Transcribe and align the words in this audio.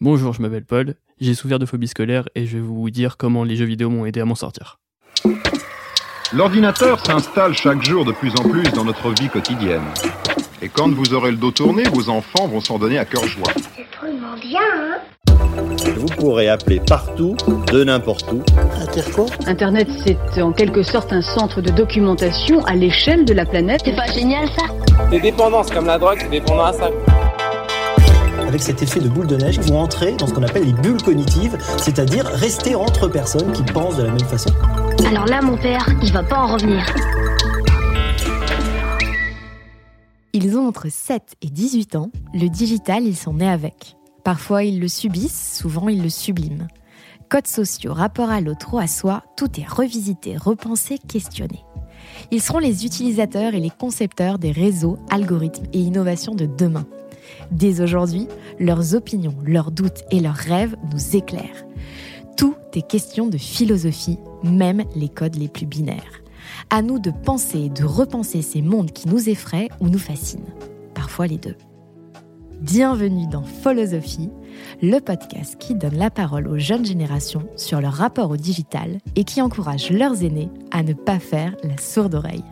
Bonjour, 0.00 0.32
je 0.32 0.40
m'appelle 0.40 0.64
Paul, 0.64 0.94
j'ai 1.20 1.34
souffert 1.34 1.58
de 1.58 1.66
phobie 1.66 1.88
scolaire 1.88 2.28
et 2.36 2.46
je 2.46 2.56
vais 2.56 2.62
vous 2.62 2.88
dire 2.88 3.16
comment 3.16 3.42
les 3.42 3.56
jeux 3.56 3.64
vidéo 3.64 3.90
m'ont 3.90 4.06
aidé 4.06 4.20
à 4.20 4.24
m'en 4.24 4.36
sortir. 4.36 4.78
L'ordinateur 6.32 7.04
s'installe 7.04 7.52
chaque 7.54 7.82
jour 7.82 8.04
de 8.04 8.12
plus 8.12 8.30
en 8.38 8.48
plus 8.48 8.62
dans 8.74 8.84
notre 8.84 9.10
vie 9.10 9.28
quotidienne. 9.28 9.82
Et 10.62 10.68
quand 10.68 10.88
vous 10.88 11.14
aurez 11.14 11.32
le 11.32 11.36
dos 11.36 11.50
tourné, 11.50 11.82
vos 11.92 12.10
enfants 12.10 12.46
vont 12.46 12.60
s'en 12.60 12.78
donner 12.78 12.96
à 12.96 13.04
cœur 13.04 13.24
joie. 13.26 13.50
C'est 13.74 13.86
vraiment 14.00 14.36
bien, 14.40 14.60
hein 14.72 14.98
Vous 15.96 16.06
pourrez 16.16 16.48
appeler 16.48 16.80
partout, 16.86 17.36
de 17.72 17.82
n'importe 17.82 18.30
où. 18.30 18.42
Internet, 19.46 19.88
c'est 20.32 20.42
en 20.42 20.52
quelque 20.52 20.84
sorte 20.84 21.12
un 21.12 21.22
centre 21.22 21.60
de 21.60 21.70
documentation 21.70 22.64
à 22.66 22.76
l'échelle 22.76 23.24
de 23.24 23.34
la 23.34 23.46
planète. 23.46 23.80
C'est 23.84 23.96
pas 23.96 24.06
génial, 24.12 24.46
ça? 24.56 24.66
Les 25.10 25.18
dépendances 25.18 25.72
comme 25.72 25.86
la 25.86 25.98
drogue, 25.98 26.18
c'est 26.20 26.30
dépendant 26.30 26.66
à 26.66 26.72
ça. 26.72 26.88
Avec 28.48 28.62
cet 28.62 28.82
effet 28.82 28.98
de 28.98 29.08
boule 29.08 29.26
de 29.26 29.36
neige, 29.36 29.60
vont 29.60 29.78
entrer 29.78 30.16
dans 30.16 30.26
ce 30.26 30.32
qu'on 30.32 30.42
appelle 30.42 30.64
les 30.64 30.72
bulles 30.72 31.02
cognitives, 31.02 31.56
c'est-à-dire 31.76 32.24
rester 32.24 32.74
entre 32.74 33.06
personnes 33.06 33.52
qui 33.52 33.62
pensent 33.62 33.98
de 33.98 34.04
la 34.04 34.10
même 34.10 34.20
façon. 34.20 34.50
Alors 35.06 35.26
là, 35.26 35.42
mon 35.42 35.58
père, 35.58 35.86
il 36.02 36.12
va 36.12 36.22
pas 36.22 36.38
en 36.38 36.54
revenir. 36.54 36.84
Ils 40.32 40.56
ont 40.56 40.66
entre 40.66 40.88
7 40.88 41.22
et 41.42 41.48
18 41.48 41.96
ans, 41.96 42.10
le 42.32 42.48
digital, 42.48 43.04
ils 43.04 43.16
sont 43.16 43.34
nés 43.34 43.48
avec. 43.48 43.96
Parfois, 44.24 44.64
ils 44.64 44.80
le 44.80 44.88
subissent, 44.88 45.58
souvent, 45.58 45.88
ils 45.88 46.02
le 46.02 46.08
subliment. 46.08 46.68
Codes 47.28 47.46
sociaux, 47.46 47.92
rapport 47.92 48.30
à 48.30 48.40
l'autre 48.40 48.72
ou 48.72 48.78
à 48.78 48.86
soi, 48.86 49.22
tout 49.36 49.60
est 49.60 49.68
revisité, 49.68 50.38
repensé, 50.38 50.96
questionné. 50.96 51.64
Ils 52.30 52.40
seront 52.40 52.58
les 52.58 52.86
utilisateurs 52.86 53.54
et 53.54 53.60
les 53.60 53.70
concepteurs 53.70 54.38
des 54.38 54.52
réseaux, 54.52 54.98
algorithmes 55.10 55.66
et 55.74 55.78
innovations 55.78 56.34
de 56.34 56.46
demain. 56.46 56.86
Dès 57.50 57.80
aujourd'hui, 57.80 58.28
leurs 58.58 58.94
opinions, 58.94 59.34
leurs 59.44 59.70
doutes 59.70 60.04
et 60.10 60.20
leurs 60.20 60.34
rêves 60.34 60.76
nous 60.92 61.16
éclairent. 61.16 61.64
Tout 62.36 62.54
est 62.74 62.86
question 62.86 63.26
de 63.26 63.38
philosophie, 63.38 64.18
même 64.44 64.84
les 64.94 65.08
codes 65.08 65.36
les 65.36 65.48
plus 65.48 65.66
binaires. 65.66 66.22
À 66.70 66.82
nous 66.82 66.98
de 66.98 67.10
penser 67.10 67.62
et 67.62 67.68
de 67.68 67.84
repenser 67.84 68.42
ces 68.42 68.62
mondes 68.62 68.92
qui 68.92 69.08
nous 69.08 69.28
effraient 69.28 69.68
ou 69.80 69.88
nous 69.88 69.98
fascinent. 69.98 70.54
Parfois 70.94 71.26
les 71.26 71.38
deux. 71.38 71.56
Bienvenue 72.60 73.28
dans 73.28 73.44
Philosophie, 73.44 74.30
le 74.82 74.98
podcast 74.98 75.56
qui 75.58 75.76
donne 75.76 75.96
la 75.96 76.10
parole 76.10 76.48
aux 76.48 76.58
jeunes 76.58 76.84
générations 76.84 77.48
sur 77.56 77.80
leur 77.80 77.92
rapport 77.92 78.30
au 78.30 78.36
digital 78.36 78.98
et 79.14 79.22
qui 79.22 79.40
encourage 79.40 79.90
leurs 79.90 80.24
aînés 80.24 80.50
à 80.72 80.82
ne 80.82 80.92
pas 80.92 81.20
faire 81.20 81.56
la 81.62 81.76
sourde 81.76 82.16
oreille. 82.16 82.44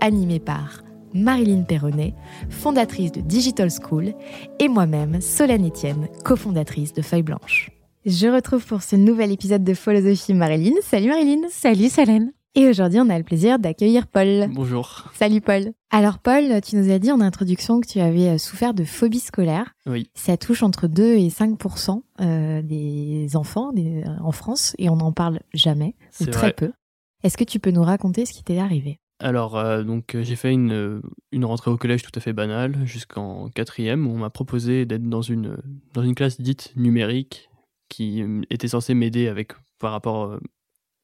Animé 0.00 0.40
par 0.40 0.82
Marilyn 1.14 1.62
Perronnet, 1.62 2.14
fondatrice 2.48 3.12
de 3.12 3.20
Digital 3.20 3.68
School, 3.70 4.14
et 4.58 4.68
moi-même, 4.68 5.20
Solène 5.20 5.66
Etienne, 5.66 6.08
cofondatrice 6.24 6.92
de 6.92 7.02
Feuille 7.02 7.22
Blanche. 7.22 7.70
Je 8.06 8.28
retrouve 8.28 8.64
pour 8.64 8.82
ce 8.82 8.96
nouvel 8.96 9.30
épisode 9.32 9.62
de 9.64 9.74
Philosophie 9.74 10.34
Marilyn. 10.34 10.74
Salut 10.82 11.08
Marilyn 11.08 11.42
Salut 11.50 11.88
Solène. 11.90 12.32
Et 12.56 12.66
aujourd'hui, 12.68 12.98
on 12.98 13.08
a 13.10 13.16
le 13.18 13.22
plaisir 13.24 13.58
d'accueillir 13.60 14.08
Paul. 14.08 14.48
Bonjour. 14.52 15.04
Salut 15.14 15.40
Paul. 15.40 15.72
Alors 15.92 16.18
Paul, 16.18 16.60
tu 16.62 16.74
nous 16.76 16.90
as 16.90 16.98
dit 16.98 17.12
en 17.12 17.20
introduction 17.20 17.80
que 17.80 17.86
tu 17.86 18.00
avais 18.00 18.28
euh, 18.30 18.38
souffert 18.38 18.74
de 18.74 18.82
phobie 18.82 19.20
scolaire. 19.20 19.74
Oui. 19.86 20.10
Ça 20.14 20.36
touche 20.36 20.62
entre 20.64 20.88
2 20.88 21.14
et 21.14 21.28
5% 21.28 22.02
euh, 22.20 22.62
des 22.62 23.36
enfants 23.36 23.72
des- 23.72 24.02
euh, 24.04 24.10
en 24.24 24.32
France 24.32 24.74
et 24.78 24.88
on 24.90 24.96
n'en 24.96 25.12
parle 25.12 25.40
jamais 25.54 25.94
ou 26.20 26.24
très 26.26 26.40
vrai. 26.48 26.52
peu. 26.54 26.72
Est-ce 27.22 27.36
que 27.36 27.44
tu 27.44 27.60
peux 27.60 27.70
nous 27.70 27.82
raconter 27.84 28.26
ce 28.26 28.32
qui 28.32 28.42
t'est 28.42 28.58
arrivé? 28.58 28.98
Alors, 29.22 29.58
euh, 29.58 29.82
donc, 29.82 30.14
euh, 30.14 30.22
j'ai 30.22 30.34
fait 30.34 30.50
une, 30.50 30.72
euh, 30.72 31.02
une 31.30 31.44
rentrée 31.44 31.70
au 31.70 31.76
collège 31.76 32.02
tout 32.02 32.10
à 32.14 32.20
fait 32.20 32.32
banale 32.32 32.86
jusqu'en 32.86 33.50
quatrième 33.50 34.06
où 34.06 34.12
on 34.12 34.18
m'a 34.18 34.30
proposé 34.30 34.86
d'être 34.86 35.08
dans 35.08 35.20
une, 35.20 35.58
classe 36.16 36.40
dite 36.40 36.72
numérique 36.76 37.50
qui 37.90 38.24
était 38.48 38.68
censée 38.68 38.94
m'aider 38.94 39.28
avec 39.28 39.52
par 39.78 39.92
rapport 39.92 40.38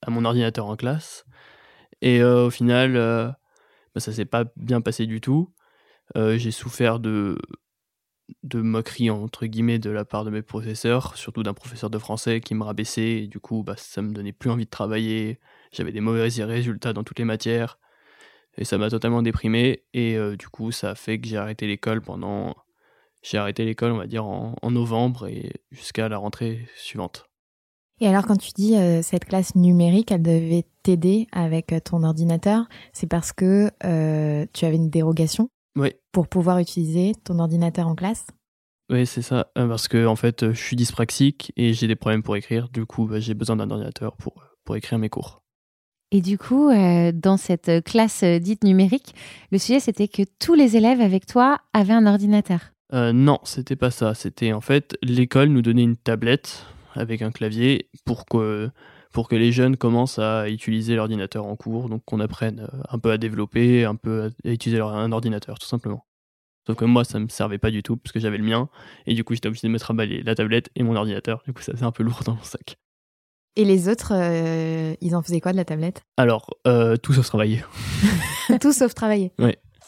à 0.03 0.11
mon 0.11 0.25
ordinateur 0.25 0.67
en 0.67 0.77
classe. 0.77 1.27
Et 2.03 2.23
au 2.23 2.51
final, 2.51 2.97
euh, 2.97 3.29
bah, 3.95 4.01
ça 4.01 4.13
s'est 4.13 4.25
pas 4.25 4.45
bien 4.57 4.81
passé 4.81 5.07
du 5.07 5.21
tout. 5.21 5.53
J'ai 6.15 6.53
souffert 6.53 7.01
de, 7.01 7.37
de 8.45 8.61
moqueries 8.61 9.11
entre 9.11 9.47
guillemets 9.47 9.79
de 9.79 9.91
la 9.91 10.05
part 10.05 10.25
de 10.25 10.31
mes 10.31 10.43
professeurs, 10.43 11.17
surtout 11.17 11.43
d'un 11.43 11.55
professeur 11.55 11.91
de 11.91 11.99
français 11.99 12.41
qui 12.41 12.55
me 12.55 12.65
rabaissait. 12.65 13.25
Et 13.25 13.27
du 13.27 13.41
coup, 13.41 13.63
bah, 13.63 13.75
ça 13.77 14.03
me 14.03 14.13
donnait 14.13 14.33
plus 14.33 14.51
envie 14.51 14.67
de 14.67 14.71
travailler. 14.71 15.41
J'avais 15.73 15.93
des 15.93 16.01
mauvais 16.01 16.23
résultats 16.23 16.93
dans 16.93 17.05
toutes 17.05 17.19
les 17.19 17.25
matières. 17.25 17.79
Et 18.59 18.65
ça 18.65 18.79
m'a 18.79 18.91
totalement 18.91 19.23
déprimé. 19.23 19.85
Et 19.93 20.17
euh, 20.17 20.37
du 20.37 20.49
coup, 20.49 20.73
ça 20.73 20.91
a 20.91 20.95
fait 20.95 21.19
que 21.19 21.27
j'ai 21.27 21.37
arrêté 21.37 21.67
l'école 21.67 22.01
pendant. 22.01 22.55
J'ai 23.23 23.39
arrêté 23.39 23.65
l'école, 23.65 23.93
on 23.93 23.99
va 23.99 24.07
dire, 24.07 24.25
en, 24.25 24.55
en 24.61 24.71
novembre 24.71 25.27
et 25.27 25.53
jusqu'à 25.71 26.09
la 26.09 26.19
rentrée 26.19 26.69
suivante. 26.77 27.29
Et 28.01 28.07
alors 28.07 28.27
quand 28.27 28.37
tu 28.37 28.51
dis 28.55 28.77
euh, 28.77 29.01
cette 29.01 29.25
classe 29.25 29.55
numérique, 29.55 30.13
elle 30.13 30.23
devait 30.23 30.67
t'aider 30.83 31.29
avec 31.33 31.73
euh, 31.73 31.81
ton 31.81 32.03
ordinateur, 32.03 32.67
c'est 32.93 33.07
parce 33.07 33.33
que 33.33 33.71
euh, 33.85 34.45
tu 34.53 34.67
avais 34.67 34.77
une 34.77 34.91
dérogation 34.91 35.49
Oui, 35.77 35.95
pour 36.13 36.29
pouvoir 36.29 36.59
utiliser 36.59 37.13
ton 37.25 37.39
ordinateur 37.39 37.89
en 37.89 37.95
classe? 37.95 38.27
Oui 38.91 39.07
c'est 39.07 39.23
ça. 39.23 39.51
Parce 39.55 39.89
que, 39.89 40.07
en 40.07 40.15
fait, 40.15 40.53
je 40.53 40.61
suis 40.61 40.77
dyspraxique 40.77 41.53
et 41.57 41.73
j'ai 41.73 41.89
des 41.89 41.97
problèmes 41.97 42.23
pour 42.23 42.37
écrire. 42.37 42.69
Du 42.69 42.85
coup, 42.85 43.07
bah, 43.07 43.19
j'ai 43.19 43.35
besoin 43.35 43.57
d'un 43.57 43.71
ordinateur 43.71 44.17
pour, 44.17 44.45
pour 44.65 44.77
écrire 44.77 44.99
mes 44.99 45.09
cours. 45.09 45.43
Et 46.13 46.21
du 46.21 46.39
coup, 46.39 46.71
euh, 46.71 47.11
dans 47.13 47.37
cette 47.37 47.85
classe 47.85 48.23
euh, 48.23 48.39
dite 48.39 48.63
numérique, 48.63 49.15
le 49.51 49.59
sujet 49.59 49.81
c'était 49.81 50.09
que 50.09 50.23
tous 50.39 50.55
les 50.55 50.77
élèves 50.77 51.01
avec 51.01 51.27
toi 51.27 51.59
avaient 51.73 51.95
un 51.95 52.07
ordinateur. 52.07 52.61
Euh, 52.93 53.13
non, 53.13 53.41
c'était 53.43 53.77
pas 53.77 53.91
ça. 53.91 54.15
C'était 54.15 54.53
en 54.53 54.61
fait 54.61 54.97
l'école 55.03 55.49
nous 55.49 55.63
donnait 55.63 55.83
une 55.83 55.97
tablette 55.97 56.65
avec 56.95 57.23
un 57.23 57.33
clavier 57.33 57.89
pour 58.05 58.25
que 58.27 58.71
pour 59.13 59.29
que 59.29 59.35
les 59.35 59.51
jeunes 59.51 59.77
commencent 59.77 60.19
à 60.19 60.49
utiliser 60.49 60.95
l'ordinateur 60.95 61.47
en 61.47 61.57
cours, 61.57 61.89
donc 61.89 62.05
qu'on 62.05 62.21
apprenne 62.21 62.69
un 62.91 62.99
peu 62.99 63.11
à 63.11 63.19
développer, 63.19 63.85
un 63.85 63.97
peu 63.97 64.25
à, 64.25 64.49
à 64.49 64.53
utiliser 64.53 64.81
un 64.81 65.11
ordinateur, 65.11 65.59
tout 65.59 65.67
simplement. 65.67 66.07
Sauf 66.67 66.77
que 66.77 66.85
moi, 66.85 67.05
ça 67.05 67.19
me 67.19 67.29
servait 67.29 67.59
pas 67.59 67.71
du 67.71 67.83
tout 67.83 67.97
parce 67.97 68.13
que 68.13 68.21
j'avais 68.21 68.39
le 68.39 68.45
mien 68.45 68.69
et 69.07 69.15
du 69.15 69.25
coup, 69.25 69.35
j'étais 69.35 69.49
obligé 69.49 69.67
de 69.67 69.73
me 69.73 69.79
trimballer 69.79 70.23
la 70.23 70.35
tablette 70.35 70.71
et 70.75 70.83
mon 70.83 70.97
ordinateur. 70.97 71.43
Du 71.47 71.53
coup, 71.53 71.63
ça 71.63 71.73
faisait 71.73 71.85
un 71.85 71.93
peu 71.93 72.03
lourd 72.03 72.23
dans 72.27 72.35
mon 72.35 72.43
sac. 72.43 72.77
Et 73.57 73.65
les 73.65 73.89
autres, 73.89 74.13
euh, 74.15 74.95
ils 75.01 75.17
en 75.17 75.23
faisaient 75.23 75.41
quoi 75.41 75.53
de 75.53 75.57
la 75.57 75.65
tablette? 75.65 76.03
Alors, 76.19 76.51
euh, 76.67 76.97
tout 76.97 77.13
sauf 77.15 77.27
travailler. 77.27 77.65
Tout 78.61 78.73
sauf 78.73 78.95
travailler. 78.95 79.33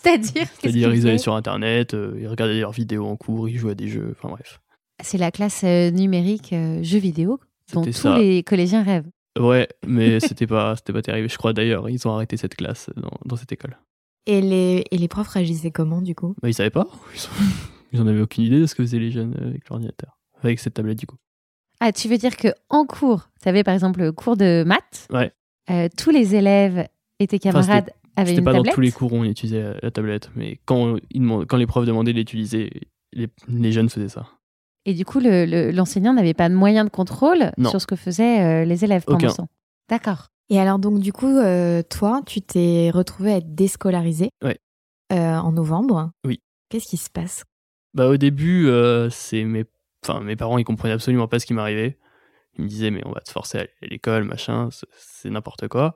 C'est-à-dire 0.03 0.33
qu'est-ce 0.33 0.49
C'est-à-dire, 0.63 0.91
qu'ils 0.91 0.99
ils 1.01 1.07
allaient 1.09 1.19
sur 1.19 1.35
Internet, 1.35 1.93
euh, 1.95 2.17
ils 2.21 2.27
regardaient 2.29 2.61
leurs 2.61 2.73
vidéos 2.73 3.07
en 3.07 3.17
cours, 3.17 3.49
ils 3.49 3.59
jouaient 3.59 3.73
à 3.73 3.75
des 3.75 3.89
jeux, 3.89 4.15
enfin 4.19 4.31
bref. 4.31 4.61
C'est 5.03 5.19
la 5.19 5.31
classe 5.31 5.63
euh, 5.65 5.91
numérique 5.91 6.53
euh, 6.53 6.83
jeux 6.83 6.99
vidéo 6.99 7.39
dont 7.73 7.83
tous 7.85 7.93
ça. 7.93 8.19
les 8.19 8.43
collégiens 8.43 8.83
rêvent. 8.83 9.09
Ouais, 9.39 9.69
mais 9.87 10.19
c'était 10.27 10.47
pas, 10.47 10.75
c'était 10.77 10.93
pas 10.93 11.03
terrible. 11.03 11.29
Je 11.31 11.37
crois 11.37 11.53
d'ailleurs, 11.53 11.89
ils 11.91 12.07
ont 12.09 12.13
arrêté 12.15 12.37
cette 12.37 12.55
classe 12.57 12.91
dans, 12.97 13.11
dans 13.25 13.37
cette 13.37 13.53
école. 13.53 13.77
Et 14.27 14.41
les, 14.41 14.85
et 14.91 14.99
les 14.99 15.09
profs 15.09 15.29
réagissaient 15.29 15.71
comment 15.71 16.01
du 16.03 16.15
coup? 16.15 16.35
Bah, 16.43 16.49
ils 16.49 16.55
savaient 16.55 16.71
pas. 16.71 16.87
Ils, 17.15 17.21
ont- 17.27 17.51
ils 17.93 18.01
en 18.01 18.07
avaient 18.07 18.21
aucune 18.23 18.45
idée 18.45 18.61
de 18.61 18.67
ce 18.67 18.75
que 18.75 18.83
faisaient 18.83 18.99
les 18.99 19.11
jeunes 19.11 19.35
avec 19.41 19.69
l'ordinateur. 19.69 20.19
Avec 20.43 20.59
cette 20.61 20.75
tablette, 20.75 20.99
du 20.99 21.07
coup. 21.07 21.17
Ah, 21.81 21.93
tu 21.93 22.09
veux 22.09 22.19
dire 22.19 22.37
que 22.37 22.49
en 22.71 22.85
cours, 22.85 23.29
tu 23.43 23.49
avais 23.49 23.63
par 23.65 23.75
exemple 23.75 24.01
le 24.01 24.13
cours 24.13 24.37
de 24.37 24.65
maths, 24.67 25.07
Ouais. 25.13 25.33
euh, 25.71 25.89
tous 25.97 26.11
les 26.11 26.35
élèves 26.35 26.89
et 27.21 27.27
tes 27.27 27.37
Enfin, 27.37 27.53
camarades 27.53 27.91
avaient 28.17 28.31
C'était 28.31 28.39
une 28.41 28.45
pas 28.45 28.53
tablette 28.53 28.73
dans 28.73 28.75
tous 28.75 28.81
les 28.81 28.91
cours 28.93 29.13
où 29.13 29.17
on 29.17 29.25
utilisait 29.25 29.63
la, 29.63 29.75
la 29.83 29.91
tablette, 29.91 30.31
mais 30.35 30.59
quand, 30.65 30.97
ils 31.11 31.21
demandent- 31.21 31.47
quand 31.47 31.57
les 31.57 31.67
profs 31.67 31.87
demandaient 31.87 32.13
de 32.13 32.19
l'utiliser, 32.19 32.71
les, 33.13 33.29
les 33.49 33.73
jeunes 33.73 33.89
faisaient 33.89 34.09
ça. 34.09 34.27
Et 34.87 34.95
du 34.95 35.05
coup, 35.05 35.21
le- 35.21 35.45
le- 35.45 35.71
l'enseignant 35.71 36.15
n'avait 36.15 36.35
pas 36.35 36.49
de 36.49 36.55
moyen 36.55 36.85
de 36.85 36.91
contrôle 36.91 37.53
Non. 37.59 37.71
sur 37.71 37.81
ce 37.81 37.87
que 37.87 37.95
faisaient 37.97 38.41
euh, 38.43 38.65
les 38.65 38.85
élèves 38.85 39.05
pendant 39.05 39.19
Aucun. 39.29 39.35
temps. 39.35 39.49
D'accord. 39.89 40.29
Et 40.51 40.59
alors 40.59 40.79
donc 40.79 40.99
du 41.01 41.13
coup, 41.13 41.27
euh, 41.29 41.83
toi, 41.89 42.23
tu 42.27 42.41
t'es 42.41 42.91
retrouvé 42.93 43.33
à 43.33 43.37
être 43.37 43.55
déscolarisé 43.55 44.31
Ouais. 44.43 44.59
euh, 45.13 45.37
en 45.37 45.53
novembre. 45.53 46.11
Oui. 46.27 46.41
Qu'est-ce 46.71 46.87
qui 46.89 46.97
se 46.97 47.11
passe? 47.11 47.45
Bah, 47.95 48.09
au 48.09 48.17
début, 48.17 48.67
euh, 48.69 49.11
c'est 49.11 49.45
mes, 49.45 49.65
enfin, 50.09 50.21
mes 50.21 50.37
parents, 50.37 50.59
ils 50.59 50.65
comprenaient 50.65 50.95
absolument 50.95 51.29
pas 51.29 51.39
ce 51.39 51.47
qui 51.47 51.55
m'arrivait. 51.55 51.99
Ils 52.57 52.65
me 52.65 52.69
disaient, 52.69 52.91
mais 52.91 53.03
on 53.07 53.13
va 53.13 53.21
te 53.21 53.31
forcer 53.31 53.59
à 53.59 53.61
aller 53.63 53.71
à 53.83 53.87
l'école, 53.87 54.25
machin, 54.25 54.69
c'est- 54.97 55.29
n'importe 55.31 55.69
quoi. 55.69 55.95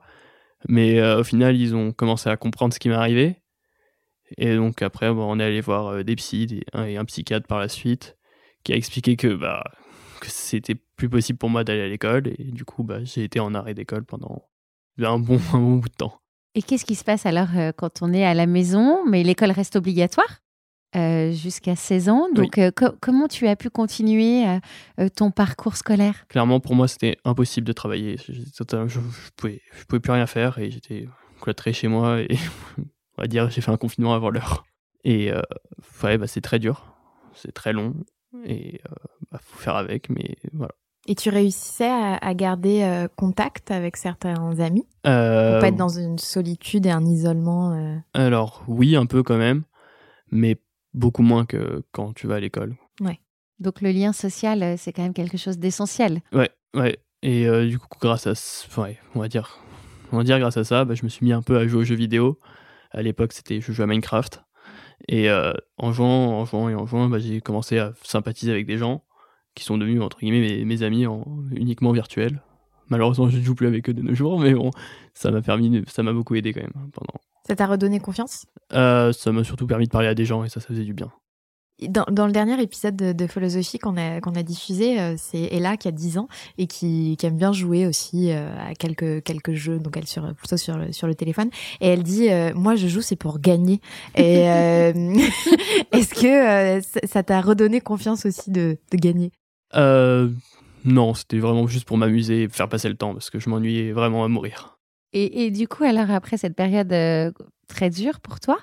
Mais 0.69 0.99
euh, 0.99 1.19
au 1.19 1.23
final, 1.23 1.57
ils 1.57 1.75
ont 1.75 1.91
commencé 1.91 2.29
à 2.29 2.37
comprendre 2.37 2.73
ce 2.73 2.79
qui 2.79 2.89
m'arrivait. 2.89 3.41
Et 4.37 4.55
donc 4.55 4.81
après, 4.81 5.11
bon, 5.13 5.23
on 5.29 5.39
est 5.39 5.43
allé 5.43 5.61
voir 5.61 5.87
euh, 5.87 6.03
des 6.03 6.15
psys 6.15 6.61
et 6.73 6.97
un 6.97 7.05
psychiatre 7.05 7.47
par 7.47 7.59
la 7.59 7.67
suite, 7.67 8.17
qui 8.63 8.73
a 8.73 8.75
expliqué 8.75 9.15
que, 9.15 9.35
bah, 9.35 9.63
que 10.21 10.27
c'était 10.29 10.75
plus 10.75 11.09
possible 11.09 11.37
pour 11.37 11.49
moi 11.49 11.63
d'aller 11.63 11.81
à 11.81 11.87
l'école 11.87 12.27
et 12.27 12.51
du 12.51 12.63
coup 12.63 12.83
bah, 12.83 13.03
j'ai 13.03 13.23
été 13.25 13.39
en 13.41 13.53
arrêt 13.53 13.73
d'école 13.73 14.05
pendant 14.05 14.47
un 15.01 15.19
bon, 15.19 15.37
un 15.53 15.59
bon 15.59 15.75
bout 15.77 15.89
de 15.89 15.95
temps. 15.95 16.19
Et 16.55 16.61
qu'est-ce 16.61 16.85
qui 16.85 16.95
se 16.95 17.03
passe 17.03 17.25
alors 17.25 17.49
euh, 17.57 17.71
quand 17.75 18.01
on 18.01 18.13
est 18.13 18.23
à 18.23 18.33
la 18.33 18.45
maison, 18.45 19.05
mais 19.05 19.23
l'école 19.23 19.51
reste 19.51 19.75
obligatoire? 19.75 20.39
Euh, 20.95 21.31
jusqu'à 21.31 21.75
16 21.75 22.09
ans. 22.09 22.27
Donc 22.33 22.57
euh, 22.57 22.71
co- 22.71 22.95
comment 23.01 23.27
tu 23.27 23.47
as 23.47 23.55
pu 23.55 23.69
continuer 23.69 24.45
euh, 24.99 25.09
ton 25.15 25.31
parcours 25.31 25.75
scolaire? 25.75 26.25
Clairement, 26.27 26.59
pour 26.59 26.75
moi, 26.75 26.87
c'était 26.87 27.17
impossible 27.25 27.65
de 27.67 27.73
travailler. 27.73 28.17
Je, 28.17 28.33
je, 28.33 28.41
je 28.87 28.99
pouvais, 29.35 29.61
je 29.77 29.83
pouvais 29.85 29.99
plus 29.99 30.11
rien 30.11 30.27
faire 30.27 30.57
et 30.59 30.71
j'étais 30.71 31.07
cloîtré 31.41 31.73
chez 31.73 31.87
moi 31.87 32.21
et 32.21 32.37
on 33.17 33.21
va 33.21 33.27
dire 33.27 33.49
j'ai 33.49 33.61
fait 33.61 33.71
un 33.71 33.77
confinement 33.77 34.13
avant 34.13 34.29
l'heure. 34.29 34.63
Et 35.03 35.31
euh, 35.31 35.41
ouais, 36.03 36.17
bah, 36.17 36.27
c'est 36.27 36.41
très 36.41 36.59
dur, 36.59 36.95
c'est 37.35 37.51
très 37.53 37.73
long. 37.73 37.93
Et 38.45 38.81
euh, 38.85 38.93
bah, 39.31 39.39
faut 39.43 39.59
faire 39.59 39.75
avec, 39.75 40.09
mais 40.09 40.37
voilà. 40.53 40.71
Et 41.05 41.15
tu 41.15 41.29
réussissais 41.29 41.89
à, 41.89 42.15
à 42.15 42.33
garder 42.33 42.81
euh, 42.83 43.09
contact 43.17 43.71
avec 43.71 43.97
certains 43.97 44.57
amis? 44.59 44.87
Euh, 45.05 45.51
Pour 45.51 45.59
pas 45.59 45.67
être 45.67 45.75
dans 45.75 45.89
une 45.89 46.17
solitude 46.17 46.85
et 46.85 46.91
un 46.91 47.05
isolement 47.05 47.73
euh, 47.73 47.97
Alors 48.13 48.63
oui, 48.69 48.95
un 48.95 49.05
peu 49.05 49.21
quand 49.21 49.37
même, 49.37 49.63
mais 50.31 50.55
beaucoup 50.93 51.23
moins 51.23 51.45
que 51.45 51.83
quand 51.91 52.13
tu 52.13 52.27
vas 52.27 52.35
à 52.35 52.39
l'école. 52.39 52.75
Ouais. 53.01 53.19
Donc 53.59 53.81
le 53.81 53.91
lien 53.91 54.13
social, 54.13 54.61
euh, 54.63 54.75
c'est 54.77 54.91
quand 54.93 55.03
même 55.03 55.13
quelque 55.13 55.37
chose 55.37 55.57
d'essentiel. 55.57 56.21
Ouais, 56.33 56.49
ouais. 56.75 56.97
Et 57.21 57.47
euh, 57.47 57.67
du 57.67 57.79
coup, 57.79 57.87
grâce 58.01 58.27
à, 58.27 58.35
ce- 58.35 58.67
ouais, 58.81 58.97
on 59.15 59.19
va 59.19 59.27
dire, 59.27 59.59
on 60.11 60.17
va 60.17 60.23
dire 60.23 60.39
grâce 60.39 60.57
à 60.57 60.63
ça, 60.63 60.83
bah, 60.85 60.95
je 60.95 61.03
me 61.03 61.09
suis 61.09 61.25
mis 61.25 61.31
un 61.33 61.41
peu 61.41 61.57
à 61.57 61.67
jouer 61.67 61.81
aux 61.81 61.85
jeux 61.85 61.95
vidéo. 61.95 62.39
À 62.91 63.01
l'époque, 63.01 63.33
c'était 63.33 63.61
je 63.61 63.71
jouais 63.71 63.83
à 63.83 63.87
Minecraft. 63.87 64.43
Et 65.07 65.29
euh, 65.29 65.53
en 65.77 65.91
jouant, 65.93 66.39
en 66.39 66.45
jouant 66.45 66.69
et 66.69 66.75
en 66.75 66.85
jouant, 66.85 67.07
bah, 67.09 67.19
j'ai 67.19 67.41
commencé 67.41 67.77
à 67.77 67.93
sympathiser 68.03 68.51
avec 68.51 68.65
des 68.65 68.77
gens 68.77 69.03
qui 69.55 69.63
sont 69.63 69.77
devenus 69.77 70.01
entre 70.01 70.19
guillemets 70.19 70.41
mes, 70.41 70.65
mes 70.65 70.83
amis 70.83 71.05
en, 71.05 71.25
uniquement 71.51 71.91
virtuels. 71.91 72.41
Malheureusement, 72.89 73.29
je 73.29 73.37
ne 73.37 73.43
joue 73.43 73.55
plus 73.55 73.67
avec 73.67 73.89
eux 73.89 73.93
de 73.93 74.01
nos 74.01 74.13
jours, 74.13 74.39
mais 74.39 74.53
bon, 74.53 74.71
ça 75.13 75.31
m'a 75.31 75.41
permis, 75.41 75.69
de- 75.69 75.83
ça 75.89 76.03
m'a 76.03 76.11
beaucoup 76.13 76.35
aidé 76.35 76.53
quand 76.53 76.61
même 76.61 76.89
pendant. 76.91 77.13
Ça 77.47 77.55
t'a 77.55 77.67
redonné 77.67 77.99
confiance? 77.99 78.45
Euh, 78.73 79.11
ça 79.11 79.31
m'a 79.31 79.43
surtout 79.43 79.67
permis 79.67 79.85
de 79.85 79.91
parler 79.91 80.07
à 80.07 80.15
des 80.15 80.25
gens 80.25 80.43
et 80.43 80.49
ça, 80.49 80.59
ça 80.61 80.67
faisait 80.67 80.83
du 80.85 80.93
bien. 80.93 81.11
dans, 81.89 82.05
dans 82.09 82.25
le 82.25 82.31
dernier 82.31 82.61
épisode 82.61 82.95
de, 82.95 83.11
de 83.11 83.27
Philosophie 83.27 83.79
qu'on 83.79 83.97
a, 83.97 84.21
qu'on 84.21 84.35
a 84.35 84.43
diffusé, 84.43 84.99
euh, 84.99 85.15
c'est 85.17 85.49
Ella 85.51 85.75
qui 85.75 85.89
a 85.89 85.91
10 85.91 86.17
ans 86.19 86.29
et 86.57 86.67
qui, 86.67 87.17
qui 87.17 87.25
aime 87.25 87.35
bien 87.35 87.51
jouer 87.51 87.85
aussi 87.85 88.31
euh, 88.31 88.47
à 88.57 88.73
quelques, 88.75 89.23
quelques 89.23 89.53
jeux, 89.53 89.79
donc 89.79 89.97
elle 89.97 90.07
sur, 90.07 90.33
plutôt 90.35 90.55
sur 90.55 90.77
le, 90.77 90.93
sur 90.93 91.07
le 91.07 91.15
téléphone. 91.15 91.49
Et 91.81 91.89
elle 91.89 92.03
dit 92.03 92.29
euh, 92.29 92.53
Moi, 92.55 92.75
je 92.75 92.87
joue, 92.87 93.01
c'est 93.01 93.17
pour 93.17 93.39
gagner. 93.39 93.81
Et 94.15 94.49
euh, 94.49 94.93
est-ce 95.91 96.13
que 96.13 97.07
ça 97.07 97.23
t'a 97.23 97.41
redonné 97.41 97.81
confiance 97.81 98.25
aussi 98.25 98.51
de, 98.51 98.77
de 98.91 98.97
gagner? 98.97 99.31
Non, 100.85 101.13
c'était 101.13 101.39
vraiment 101.39 101.65
juste 101.67 101.85
pour 101.85 101.97
m'amuser 101.97 102.43
et 102.43 102.49
faire 102.49 102.67
passer 102.67 102.89
le 102.89 102.95
temps 102.95 103.13
parce 103.13 103.29
que 103.29 103.39
je 103.39 103.49
m'ennuyais 103.49 103.93
vraiment 103.93 104.23
à 104.25 104.27
mourir. 104.27 104.72
Et, 105.13 105.51
du 105.51 105.67
coup, 105.67 105.83
alors 105.83 106.09
après 106.09 106.37
cette 106.37 106.55
période 106.55 106.91
euh, 106.91 107.31
très 107.67 107.89
dure 107.89 108.19
pour 108.19 108.39
toi, 108.39 108.57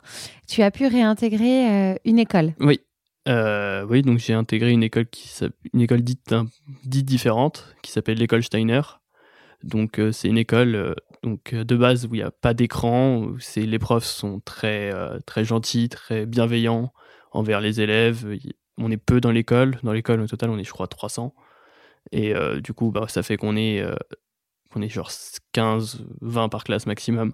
tu 0.49 0.63
as 0.63 0.71
pu 0.71 0.87
réintégrer 0.87 1.71
euh, 1.71 1.95
une 2.05 2.19
école. 2.19 2.55
Oui. 2.59 2.81
Euh, 3.29 3.85
oui, 3.89 4.03
donc 4.03 4.19
j'ai 4.19 4.33
intégré 4.33 4.73
une 4.73 4.83
école 4.83 5.07
qui 5.07 5.31
une 5.73 5.83
école 5.83 6.01
dite, 6.01 6.33
un- 6.33 6.49
dite 6.85 7.07
différente 7.07 7.77
qui 7.83 7.93
s'appelle 7.93 8.19
l'école 8.19 8.43
Steiner. 8.43 8.81
Donc 9.63 10.01
c'est 10.13 10.29
une 10.29 10.39
école 10.39 10.97
donc 11.23 11.55
de 11.55 11.77
base 11.77 12.07
où 12.07 12.15
il 12.15 12.19
n'y 12.19 12.25
a 12.25 12.31
pas 12.31 12.55
d'écran, 12.55 13.19
où 13.19 13.37
les 13.57 13.79
profs 13.79 14.07
sont 14.07 14.41
très 14.41 14.91
très 15.27 15.45
gentils, 15.45 15.91
très 15.91 16.25
bienveillants 16.25 16.95
envers 17.33 17.61
les 17.61 17.83
élèves. 17.83 18.27
On 18.79 18.91
est 18.91 18.97
peu 18.97 19.21
dans 19.21 19.31
l'école, 19.31 19.79
dans 19.83 19.93
l'école 19.93 20.23
au 20.23 20.27
total 20.27 20.49
on 20.49 20.59
est 20.59 20.65
je 20.65 20.73
crois 20.73 20.87
300 20.87 21.35
et 22.11 22.33
du 22.63 22.73
coup 22.73 22.91
bah, 22.91 23.05
ça 23.09 23.23
fait 23.23 23.37
qu'on 23.37 23.55
est 23.55 23.85
qu'on 24.73 24.83
est 24.83 24.89
genre 24.89 25.11
15 25.53 26.05
20 26.21 26.49
par 26.49 26.65
classe 26.65 26.87
maximum. 26.87 27.33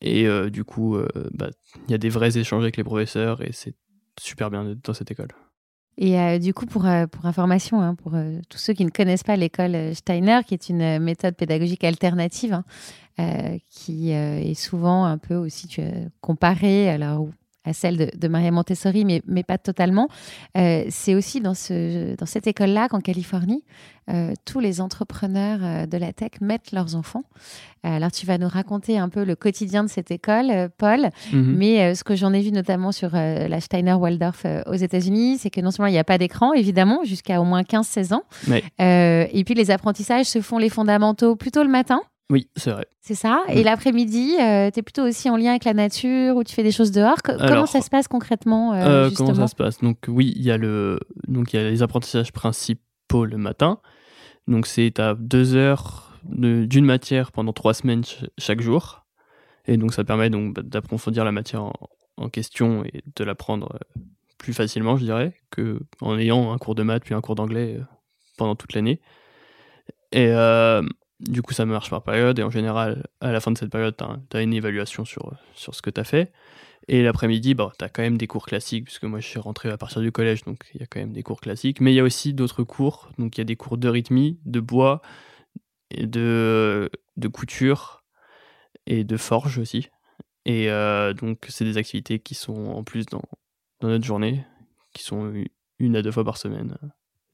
Et 0.00 0.26
euh, 0.26 0.50
du 0.50 0.64
coup 0.64 0.96
euh, 0.96 1.08
bah, 1.32 1.50
il 1.86 1.90
y 1.90 1.94
a 1.94 1.98
des 1.98 2.08
vrais 2.08 2.36
échanges 2.36 2.62
avec 2.62 2.76
les 2.76 2.84
professeurs 2.84 3.42
et 3.42 3.52
c'est 3.52 3.74
super 4.20 4.50
bien 4.50 4.64
d'être 4.64 4.84
dans 4.84 4.94
cette 4.94 5.10
école. 5.10 5.28
Et 5.96 6.18
euh, 6.18 6.40
du 6.40 6.52
coup, 6.52 6.66
pour, 6.66 6.88
pour 7.12 7.26
information, 7.26 7.80
hein, 7.80 7.94
pour 7.94 8.14
tous 8.48 8.58
ceux 8.58 8.72
qui 8.72 8.84
ne 8.84 8.90
connaissent 8.90 9.22
pas 9.22 9.36
l'école 9.36 9.94
Steiner, 9.94 10.40
qui 10.44 10.54
est 10.54 10.68
une 10.68 10.98
méthode 10.98 11.36
pédagogique 11.36 11.84
alternative, 11.84 12.60
hein, 13.16 13.58
qui 13.70 14.10
est 14.10 14.54
souvent 14.54 15.04
un 15.04 15.18
peu 15.18 15.36
aussi 15.36 15.68
comparée 16.20 16.90
alors, 16.90 17.28
à 17.64 17.72
celle 17.72 17.96
de, 17.96 18.10
de 18.16 18.28
Maria 18.28 18.50
Montessori, 18.50 19.04
mais, 19.04 19.22
mais 19.26 19.42
pas 19.42 19.58
totalement. 19.58 20.08
Euh, 20.56 20.84
c'est 20.90 21.14
aussi 21.14 21.40
dans, 21.40 21.54
ce, 21.54 22.14
dans 22.16 22.26
cette 22.26 22.46
école-là 22.46 22.88
qu'en 22.88 23.00
Californie, 23.00 23.64
euh, 24.10 24.34
tous 24.44 24.60
les 24.60 24.82
entrepreneurs 24.82 25.60
euh, 25.62 25.86
de 25.86 25.96
la 25.96 26.12
tech 26.12 26.32
mettent 26.42 26.72
leurs 26.72 26.94
enfants. 26.94 27.24
Alors, 27.82 28.10
tu 28.12 28.26
vas 28.26 28.38
nous 28.38 28.48
raconter 28.48 28.98
un 28.98 29.08
peu 29.08 29.24
le 29.24 29.34
quotidien 29.34 29.82
de 29.82 29.88
cette 29.88 30.10
école, 30.10 30.70
Paul. 30.78 31.10
Mhm. 31.32 31.54
Mais 31.56 31.80
euh, 31.80 31.94
ce 31.94 32.04
que 32.04 32.14
j'en 32.14 32.32
ai 32.32 32.40
vu 32.40 32.50
notamment 32.50 32.92
sur 32.92 33.10
la 33.12 33.60
Steiner 33.60 33.92
Waldorf 33.94 34.42
euh, 34.44 34.62
aux 34.66 34.74
États-Unis, 34.74 35.38
c'est 35.38 35.50
que 35.50 35.60
non 35.60 35.70
seulement 35.70 35.88
il 35.88 35.92
n'y 35.92 35.98
a 35.98 36.04
pas 36.04 36.18
d'écran, 36.18 36.52
évidemment, 36.52 37.04
jusqu'à 37.04 37.40
au 37.40 37.44
moins 37.44 37.62
15-16 37.62 38.14
ans. 38.14 38.22
Et 38.78 39.44
puis 39.44 39.54
les 39.54 39.70
apprentissages 39.70 40.26
se 40.26 40.40
font 40.40 40.58
les 40.58 40.68
fondamentaux 40.70 41.36
plutôt 41.36 41.62
le 41.62 41.70
matin. 41.70 42.00
Oui, 42.30 42.48
c'est 42.56 42.70
vrai. 42.70 42.86
C'est 43.00 43.14
ça? 43.14 43.42
Et 43.48 43.60
Mm. 43.60 43.64
l'après-midi, 43.64 44.34
tu 44.36 44.42
es 44.42 44.82
plutôt 44.82 45.02
aussi 45.02 45.28
en 45.28 45.36
lien 45.36 45.50
avec 45.50 45.64
la 45.64 45.74
nature 45.74 46.36
ou 46.36 46.44
tu 46.44 46.54
fais 46.54 46.62
des 46.62 46.72
choses 46.72 46.90
dehors? 46.90 47.22
Co- 47.22 47.32
comment 47.46 47.66
ça 47.66 47.80
se 47.82 47.90
passe 47.90 48.08
concrètement 48.08 48.72
euh, 48.72 48.84
Euh, 48.86 49.08
justement? 49.10 49.28
comment 49.28 49.46
ça 49.46 49.48
se 49.48 49.54
passe? 49.56 49.78
Donc 49.80 49.98
oui, 50.08 50.32
il 50.36 50.42
y 50.42 50.50
a 50.50 50.56
le 50.56 50.98
donc 51.28 51.52
il 51.52 51.56
y 51.56 51.58
a 51.62 51.68
les 51.68 51.82
apprentissages 51.82 52.32
principaux 52.32 53.26
le 53.26 53.36
matin. 53.36 53.78
Donc 54.48 54.66
c'est 54.66 54.98
à 55.00 55.14
deux 55.14 55.54
heures 55.54 56.18
de- 56.24 56.64
d'une 56.64 56.84
matière 56.86 57.30
pendant 57.30 57.52
trois 57.52 57.74
semaines 57.74 58.04
ch- 58.04 58.24
chaque 58.38 58.60
jour. 58.62 59.04
Et 59.66 59.76
donc 59.76 59.92
ça 59.92 60.02
permet 60.04 60.30
donc 60.30 60.54
bah, 60.54 60.62
d'approfondir 60.64 61.24
la 61.24 61.32
matière 61.32 61.62
en, 61.64 61.72
en 62.16 62.28
question 62.30 62.84
et 62.84 63.02
de 63.16 63.24
l'apprendre 63.24 63.68
euh, 63.74 64.00
plus 64.38 64.54
facilement, 64.54 64.96
je 64.96 65.04
dirais, 65.04 65.34
que 65.50 65.78
en 66.00 66.18
ayant 66.18 66.52
un 66.52 66.58
cours 66.58 66.74
de 66.74 66.82
maths 66.82 67.04
puis 67.04 67.14
un 67.14 67.20
cours 67.20 67.34
d'anglais 67.34 67.76
euh, 67.78 67.84
pendant 68.38 68.54
toute 68.56 68.72
l'année. 68.72 69.00
Et 70.12 70.28
euh, 70.28 70.82
du 71.20 71.42
coup, 71.42 71.54
ça 71.54 71.64
marche 71.64 71.90
par 71.90 72.02
période. 72.02 72.38
Et 72.38 72.42
en 72.42 72.50
général, 72.50 73.06
à 73.20 73.32
la 73.32 73.40
fin 73.40 73.50
de 73.52 73.58
cette 73.58 73.70
période, 73.70 73.96
tu 73.96 74.36
as, 74.36 74.42
une 74.42 74.54
évaluation 74.54 75.04
sur, 75.04 75.32
sur 75.54 75.74
ce 75.74 75.82
que 75.82 75.90
tu 75.90 76.00
as 76.00 76.04
fait. 76.04 76.32
Et 76.88 77.02
l'après-midi, 77.02 77.54
bah, 77.54 77.72
tu 77.78 77.84
as 77.84 77.88
quand 77.88 78.02
même 78.02 78.18
des 78.18 78.26
cours 78.26 78.46
classiques, 78.46 78.84
puisque 78.84 79.04
moi 79.04 79.20
je 79.20 79.26
suis 79.26 79.38
rentré 79.38 79.70
à 79.70 79.78
partir 79.78 80.02
du 80.02 80.12
collège, 80.12 80.44
donc 80.44 80.66
il 80.74 80.80
y 80.80 80.84
a 80.84 80.86
quand 80.86 81.00
même 81.00 81.12
des 81.12 81.22
cours 81.22 81.40
classiques. 81.40 81.80
Mais 81.80 81.92
il 81.92 81.96
y 81.96 82.00
a 82.00 82.04
aussi 82.04 82.34
d'autres 82.34 82.62
cours. 82.62 83.10
Donc 83.18 83.36
il 83.36 83.40
y 83.40 83.42
a 83.42 83.44
des 83.44 83.56
cours 83.56 83.78
de 83.78 83.88
rythmie, 83.88 84.38
de 84.44 84.60
bois, 84.60 85.00
de, 85.96 86.90
de 87.16 87.28
couture 87.28 88.04
et 88.86 89.04
de 89.04 89.16
forge 89.16 89.58
aussi. 89.58 89.88
Et 90.44 90.70
euh, 90.70 91.14
donc 91.14 91.46
c'est 91.48 91.64
des 91.64 91.78
activités 91.78 92.18
qui 92.18 92.34
sont 92.34 92.66
en 92.66 92.84
plus 92.84 93.06
dans, 93.06 93.22
dans 93.80 93.88
notre 93.88 94.04
journée, 94.04 94.44
qui 94.92 95.02
sont 95.02 95.32
une 95.78 95.96
à 95.96 96.02
deux 96.02 96.12
fois 96.12 96.24
par 96.24 96.36
semaine. 96.36 96.76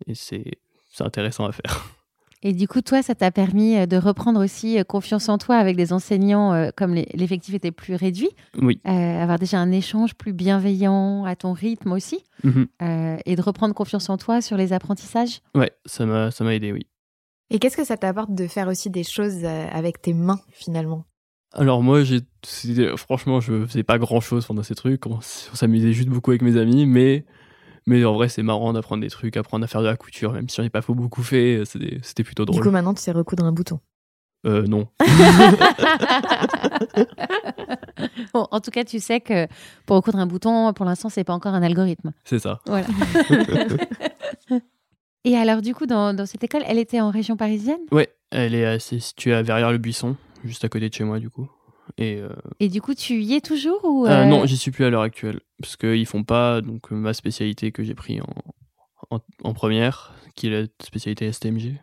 Et 0.07 0.15
c'est 0.15 0.59
intéressant 1.01 1.47
à 1.47 1.53
faire. 1.53 1.95
Et 2.43 2.55
du 2.55 2.67
coup, 2.67 2.81
toi, 2.81 3.03
ça 3.03 3.15
t'a 3.15 3.31
permis 3.31 3.77
euh, 3.77 3.87
de 3.87 3.97
reprendre 3.97 4.43
aussi 4.43 4.79
euh, 4.79 4.85
confiance 4.85 5.29
en 5.29 5.37
toi 5.37 5.57
avec 5.57 5.77
des 5.77 5.93
enseignants, 5.93 6.55
euh, 6.55 6.71
comme 6.75 6.95
l'effectif 6.95 7.55
était 7.55 7.71
plus 7.71 7.95
réduit. 7.95 8.31
Oui. 8.61 8.81
Euh, 8.87 9.23
avoir 9.23 9.39
déjà 9.39 9.59
un 9.59 9.71
échange 9.71 10.15
plus 10.15 10.33
bienveillant 10.33 11.25
à 11.25 11.37
ton 11.37 11.53
rythme 11.53 11.93
aussi. 11.93 12.25
Mhm. 12.43 12.67
Euh, 12.83 13.17
et 13.27 13.37
de 13.37 13.43
reprendre 13.43 13.75
confiance 13.75 14.09
en 14.09 14.17
toi 14.17 14.41
sur 14.41 14.57
les 14.57 14.73
apprentissages. 14.73 15.41
Ouais, 15.55 15.73
ça 15.85 16.07
m'a 16.07 16.31
ça 16.31 16.45
m'a 16.45 16.55
aidé, 16.55 16.73
oui. 16.73 16.87
Et 17.51 17.59
qu'est-ce 17.59 17.77
que 17.77 17.85
ça 17.85 17.97
t'apporte 17.97 18.35
de 18.35 18.47
faire 18.47 18.69
aussi 18.69 18.89
des 18.91 19.05
choses 19.05 19.45
avec 19.45 20.01
tes 20.01 20.15
mains 20.15 20.39
finalement? 20.53 21.05
Alors 21.53 21.83
moi, 21.83 22.05
j'ai 22.05 22.21
franchement, 22.97 23.41
je 23.41 23.67
faisais 23.67 23.83
pas 23.83 23.99
grand-chose 23.99 24.47
pendant 24.47 24.63
ces 24.63 24.77
trucs. 24.77 25.05
On 25.07 25.21
s'amusait 25.21 25.93
juste 25.93 26.09
beaucoup 26.09 26.31
avec 26.31 26.43
mes 26.43 26.57
amis, 26.57 26.87
mais 26.87 27.25
mais 27.91 28.05
en 28.05 28.15
vrai, 28.15 28.29
c'est 28.29 28.43
marrant 28.43 28.73
d'apprendre 28.73 29.03
des 29.03 29.11
trucs, 29.11 29.37
apprendre 29.37 29.65
à 29.65 29.67
faire 29.67 29.83
de 29.83 29.87
la 29.87 29.97
couture, 29.97 30.33
même 30.33 30.49
si 30.49 30.57
j'en 30.57 30.63
ai 30.63 30.71
pas 30.71 30.81
beaucoup 30.89 31.23
fait, 31.23 31.63
c'était 31.67 32.25
plutôt 32.25 32.45
Du 32.45 32.53
drôle. 32.53 32.63
coup, 32.63 32.71
maintenant, 32.71 32.95
tu 32.95 33.03
sais 33.03 33.13
recoudre 33.13 33.45
un 33.45 33.53
bouton. 33.53 33.81
Euh, 34.47 34.67
non. 34.67 34.89
Bon, 38.33 38.47
en 38.51 38.61
tout 38.61 38.71
cas, 38.71 38.85
tu 38.85 38.99
sais 39.01 39.21
que 39.21 39.47
pour 39.87 39.97
recoudre 39.97 40.19
un 40.19 40.27
bouton, 40.27 40.73
pour 40.73 40.87
l'instant, 40.87 41.09
c'est 41.09 41.25
pas 41.25 41.33
encore 41.35 41.55
un 41.55 41.63
algorithme. 41.63 42.13
C'est 42.25 42.39
ça. 42.39 42.61
Voilà. 42.67 42.87
Et 45.25 45.37
alors, 45.37 45.61
du 45.61 45.75
coup, 45.75 45.87
dans, 45.87 46.15
dans 46.15 46.25
cette 46.27 46.43
école, 46.45 46.63
elle 46.67 46.79
était 46.79 47.01
en 47.01 47.11
région 47.11 47.37
parisienne? 47.37 47.81
Ouais, 47.93 48.09
elle 48.31 48.55
est 48.55 48.65
assez 48.65 49.01
située 49.01 49.35
à 49.35 49.43
Verrières-le-Buisson, 49.43 50.17
juste 50.45 50.65
à 50.65 50.69
côté 50.71 50.89
de 50.89 50.95
chez 50.95 51.05
moi, 51.05 51.19
du 51.19 51.29
coup. 51.29 51.51
Et 51.99 52.17
euh, 52.17 52.29
Et 52.61 52.69
du 52.69 52.81
coup, 52.81 52.95
tu 52.95 53.23
y 53.23 53.35
es 53.35 53.41
toujours 53.41 53.81
ou 53.85 54.07
euh, 54.07 54.11
euh, 54.11 54.25
non, 54.27 54.47
j'y 54.47 54.57
suis 54.57 54.71
plus 54.71 54.85
à 54.85 54.91
l'heure 54.91 55.03
actuelle, 55.03 55.41
parce 55.61 55.77
qu'ils 55.77 56.07
font 56.07 56.25
pas 56.25 56.61
donc 56.61 56.91
ma 56.91 57.13
spécialité 57.15 57.73
que 57.73 57.83
j'ai 57.83 57.95
pris 57.95 58.21
en, 58.21 58.27
en, 59.17 59.21
en 59.45 59.53
première, 59.55 60.13
qui 60.35 60.47
est 60.49 60.51
la 60.63 60.67
spécialité 60.83 61.31
STMG. 61.33 61.81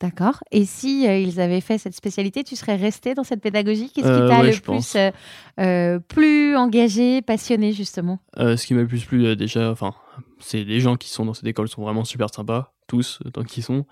D'accord. 0.00 0.42
Et 0.50 0.64
si 0.64 1.06
euh, 1.06 1.16
ils 1.18 1.40
avaient 1.40 1.60
fait 1.60 1.78
cette 1.78 1.94
spécialité, 1.94 2.42
tu 2.44 2.56
serais 2.56 2.76
resté 2.76 3.14
dans 3.14 3.22
cette 3.24 3.40
pédagogie? 3.40 3.90
Qu'est-ce 3.94 4.06
Euh, 4.08 4.22
qui 4.22 4.28
t'a 4.28 4.40
ouais, 4.40 4.52
le 4.52 4.60
plus, 4.60 4.96
euh, 4.96 5.10
euh, 5.60 5.98
plus 6.00 6.56
engagé, 6.56 7.22
passionné, 7.22 7.72
justement? 7.72 8.18
Euh, 8.38 8.56
ce 8.56 8.66
qui 8.66 8.74
m'a 8.74 8.80
le 8.82 8.88
plus 8.88 9.04
plu 9.04 9.24
euh, 9.24 9.36
déjà, 9.36 9.70
enfin, 9.70 9.94
c'est 10.40 10.64
les 10.64 10.80
gens 10.80 10.96
qui 10.96 11.08
sont 11.08 11.24
dans 11.24 11.32
cette 11.32 11.46
école 11.46 11.68
sont 11.68 11.82
vraiment 11.82 12.04
super 12.04 12.28
sympas. 12.34 12.74
tous, 12.86 13.20
tant 13.32 13.44
qu'ils 13.44 13.62
sont. 13.62 13.86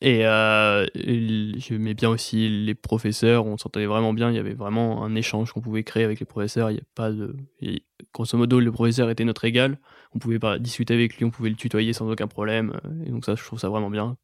Et 0.00 0.26
euh, 0.26 0.86
j'aimais 0.94 1.94
bien 1.94 2.10
aussi 2.10 2.48
les 2.48 2.74
professeurs, 2.74 3.46
on 3.46 3.56
s'entendait 3.56 3.86
vraiment 3.86 4.12
bien, 4.12 4.30
il 4.30 4.36
y 4.36 4.40
avait 4.40 4.54
vraiment 4.54 5.04
un 5.04 5.14
échange 5.14 5.52
qu'on 5.52 5.60
pouvait 5.60 5.84
créer 5.84 6.02
avec 6.02 6.18
les 6.18 6.26
professeurs, 6.26 6.70
il 6.70 6.78
y 6.78 6.80
a 6.80 6.84
pas 6.94 7.12
de... 7.12 7.36
grosso 8.12 8.36
modo, 8.36 8.58
le 8.58 8.72
professeur 8.72 9.10
était 9.10 9.24
notre 9.24 9.44
égal, 9.44 9.78
on 10.14 10.18
pouvait 10.18 10.40
pas 10.40 10.58
discuter 10.58 10.94
avec 10.94 11.16
lui, 11.16 11.24
on 11.24 11.30
pouvait 11.30 11.50
le 11.50 11.56
tutoyer 11.56 11.92
sans 11.92 12.10
aucun 12.10 12.26
problème, 12.26 12.80
et 13.06 13.10
donc 13.10 13.24
ça, 13.24 13.36
je 13.36 13.44
trouve 13.44 13.60
ça 13.60 13.68
vraiment 13.68 13.90
bien. 13.90 14.16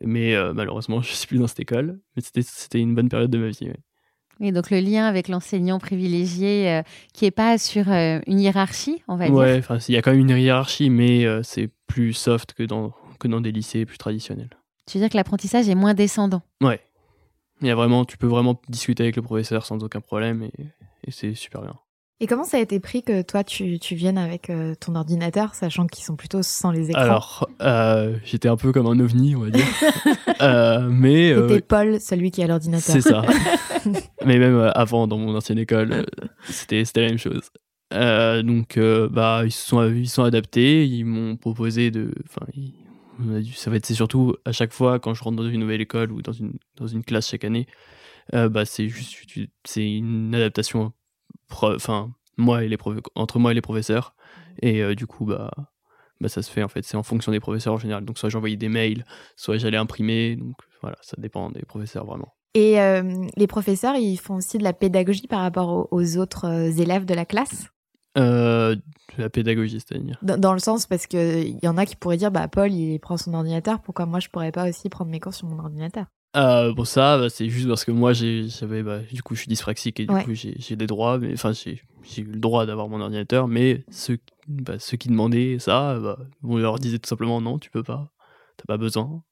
Mais 0.00 0.34
euh, 0.34 0.52
malheureusement, 0.54 1.02
je 1.02 1.12
suis 1.12 1.26
plus 1.26 1.38
dans 1.38 1.46
cette 1.46 1.60
école, 1.60 1.98
mais 2.16 2.22
c'était 2.22 2.80
une 2.80 2.94
bonne 2.94 3.08
période 3.08 3.30
de 3.30 3.38
ma 3.38 3.48
vie. 3.48 3.70
Et 4.42 4.52
donc 4.52 4.70
le 4.70 4.80
lien 4.80 5.04
avec 5.04 5.28
l'enseignant 5.28 5.78
privilégié 5.78 6.70
euh, 6.70 6.82
qui 7.12 7.26
est 7.26 7.30
pas 7.30 7.58
sur 7.58 7.90
euh, 7.90 8.20
une 8.26 8.40
hiérarchie, 8.40 9.02
on 9.06 9.16
va 9.16 9.26
dire. 9.26 9.34
Ouais, 9.34 9.58
enfin 9.58 9.78
il 9.86 9.94
y 9.94 9.98
a 9.98 10.02
quand 10.02 10.12
même 10.12 10.20
une 10.20 10.30
hiérarchie, 10.30 10.88
mais 10.88 11.26
c'est 11.42 11.68
plus 11.86 12.14
soft 12.14 12.54
que 12.54 12.62
dans, 12.62 12.94
que 13.18 13.28
dans 13.28 13.40
des 13.40 13.52
lycées 13.52 13.84
plus 13.84 13.98
traditionnels. 13.98 14.59
Tu 14.90 14.98
veux 14.98 15.04
dire 15.04 15.10
que 15.10 15.16
l'apprentissage 15.16 15.68
est 15.68 15.76
moins 15.76 15.94
descendant? 15.94 16.42
Ouais. 16.60 16.80
Il 17.60 17.68
y 17.68 17.70
a 17.70 17.76
vraiment, 17.76 18.04
tu 18.04 18.18
peux 18.18 18.26
vraiment 18.26 18.60
discuter 18.68 19.04
avec 19.04 19.14
le 19.14 19.22
professeur 19.22 19.64
sans 19.64 19.84
aucun 19.84 20.00
problème 20.00 20.42
et, 20.42 21.10
c'est 21.12 21.34
super 21.34 21.62
bien. 21.62 21.76
Et 22.18 22.26
comment 22.26 22.42
ça 22.42 22.56
a 22.56 22.60
été 22.60 22.80
pris 22.80 23.04
que 23.04 23.22
toi 23.22 23.44
tu, 23.44 23.78
tu 23.78 23.94
viennes 23.94 24.18
avec 24.18 24.50
euh, 24.50 24.74
ton 24.74 24.96
ordinateur, 24.96 25.54
sachant 25.54 25.86
qu'ils 25.86 26.04
sont 26.04 26.16
plutôt 26.16 26.42
sans 26.42 26.72
les 26.72 26.90
écrans? 26.90 27.02
Alors, 27.02 27.48
euh, 27.62 28.16
j'étais 28.24 28.48
un 28.48 28.56
peu 28.56 28.72
comme 28.72 28.86
un 28.88 28.98
ovni, 28.98 29.36
on 29.36 29.42
va 29.42 29.50
dire. 29.50 29.64
euh, 30.42 30.88
mais 30.90 31.34
c'était 31.36 31.60
Paul, 31.60 32.00
celui 32.00 32.32
qui 32.32 32.42
a 32.42 32.48
l'ordinateur. 32.48 32.92
C'est 32.92 33.00
ça. 33.00 33.22
mais 34.26 34.38
même 34.38 34.72
avant, 34.74 35.06
dans 35.06 35.18
mon 35.18 35.36
ancienne 35.36 35.58
école, 35.58 36.04
c'était 36.48 36.84
c'était 36.84 37.02
la 37.02 37.08
même 37.08 37.18
chose. 37.18 37.48
donc, 37.92 38.78
bah, 39.10 39.42
ils 39.44 39.52
se 39.52 39.68
sont 39.68 39.88
ils 39.88 40.08
sont 40.08 40.24
adaptés. 40.24 40.84
Ils 40.84 41.04
m'ont 41.04 41.36
proposé 41.36 41.90
de, 41.92 42.12
enfin, 42.28 42.46
ça 43.54 43.70
va 43.70 43.76
être 43.76 43.86
c'est 43.86 43.94
surtout 43.94 44.36
à 44.44 44.52
chaque 44.52 44.72
fois 44.72 44.98
quand 44.98 45.14
je 45.14 45.22
rentre 45.22 45.36
dans 45.36 45.48
une 45.48 45.60
nouvelle 45.60 45.80
école 45.80 46.12
ou 46.12 46.22
dans 46.22 46.32
une 46.32 46.54
dans 46.76 46.86
une 46.86 47.04
classe 47.04 47.28
chaque 47.28 47.44
année 47.44 47.66
euh, 48.34 48.48
bah 48.48 48.64
c'est 48.64 48.88
juste 48.88 49.14
c'est 49.64 49.90
une 49.90 50.34
adaptation 50.34 50.92
enfin 51.50 52.12
moi 52.36 52.64
et 52.64 52.68
les 52.68 52.78
entre 53.14 53.38
moi 53.38 53.50
et 53.50 53.54
les 53.54 53.60
professeurs. 53.60 54.14
Et 54.62 54.82
euh, 54.82 54.94
du 54.94 55.06
coup 55.06 55.24
bah 55.24 55.50
bah 56.20 56.28
ça 56.28 56.42
se 56.42 56.50
fait 56.50 56.62
en 56.62 56.68
fait. 56.68 56.84
C'est 56.84 56.96
en 56.96 57.02
fonction 57.02 57.32
des 57.32 57.40
professeurs 57.40 57.74
en 57.74 57.78
général. 57.78 58.04
Donc 58.04 58.18
soit 58.18 58.28
j'envoyais 58.28 58.56
des 58.56 58.68
mails 58.68 59.04
soit 59.36 59.58
j'allais 59.58 59.76
imprimer. 59.76 60.36
Donc 60.36 60.56
voilà 60.80 60.96
ça 61.02 61.16
dépend 61.18 61.50
des 61.50 61.62
professeurs 61.62 62.06
vraiment. 62.06 62.34
Et 62.54 62.80
euh, 62.80 63.26
les 63.36 63.46
professeurs 63.46 63.96
ils 63.96 64.16
font 64.16 64.36
aussi 64.36 64.58
de 64.58 64.64
la 64.64 64.72
pédagogie 64.72 65.28
par 65.28 65.40
rapport 65.40 65.88
aux 65.90 66.16
autres 66.16 66.46
élèves 66.80 67.04
de 67.04 67.14
la 67.14 67.24
classe? 67.24 67.68
Euh, 68.20 68.76
la 69.18 69.30
pédagogie, 69.30 69.80
c'est-à-dire 69.80 70.18
dans, 70.22 70.52
le 70.52 70.58
sens, 70.58 70.86
parce 70.86 71.06
qu'il 71.06 71.58
y 71.62 71.68
en 71.68 71.76
a 71.76 71.86
qui 71.86 71.96
pourraient 71.96 72.16
dire 72.16 72.30
bah, 72.30 72.48
Paul, 72.48 72.72
il 72.72 72.98
prend 72.98 73.16
son 73.16 73.34
ordinateur, 73.34 73.80
pourquoi 73.80 74.06
moi 74.06 74.20
je 74.20 74.28
pourrais 74.28 74.52
pas 74.52 74.68
aussi 74.68 74.88
prendre 74.88 75.10
mes 75.10 75.20
cours 75.20 75.34
sur 75.34 75.48
mon 75.48 75.58
ordinateur? 75.58 76.06
Euh, 76.36 76.72
Bon, 76.72 76.84
ça, 76.84 77.18
bah, 77.18 77.28
c'est 77.28 77.48
juste 77.48 77.68
parce 77.68 77.84
que 77.84 77.90
moi, 77.90 78.12
j'avais, 78.12 78.82
bah, 78.82 79.00
du 79.00 79.22
coup, 79.22 79.34
je 79.34 79.40
suis 79.40 79.48
dyspraxique 79.48 79.98
et 80.00 80.06
du 80.06 80.14
coup, 80.14 80.34
j'ai 80.34 80.76
des 80.76 80.86
droits, 80.86 81.18
mais 81.18 81.32
enfin, 81.32 81.52
j'ai 81.52 81.80
eu 82.18 82.24
le 82.24 82.38
droit 82.38 82.66
d'avoir 82.66 82.88
mon 82.88 83.00
ordinateur, 83.00 83.48
mais 83.48 83.84
ceux, 83.90 84.18
bah, 84.46 84.78
ceux 84.78 84.96
qui 84.96 85.08
demandaient 85.08 85.58
ça, 85.58 85.98
bah, 85.98 86.18
on 86.42 86.58
leur 86.58 86.78
disait 86.78 86.98
tout 86.98 87.08
simplement 87.08 87.40
non, 87.40 87.58
tu 87.58 87.70
peux 87.70 87.82
pas, 87.82 88.12
t'as 88.56 88.64
pas 88.66 88.76
besoin. 88.76 89.22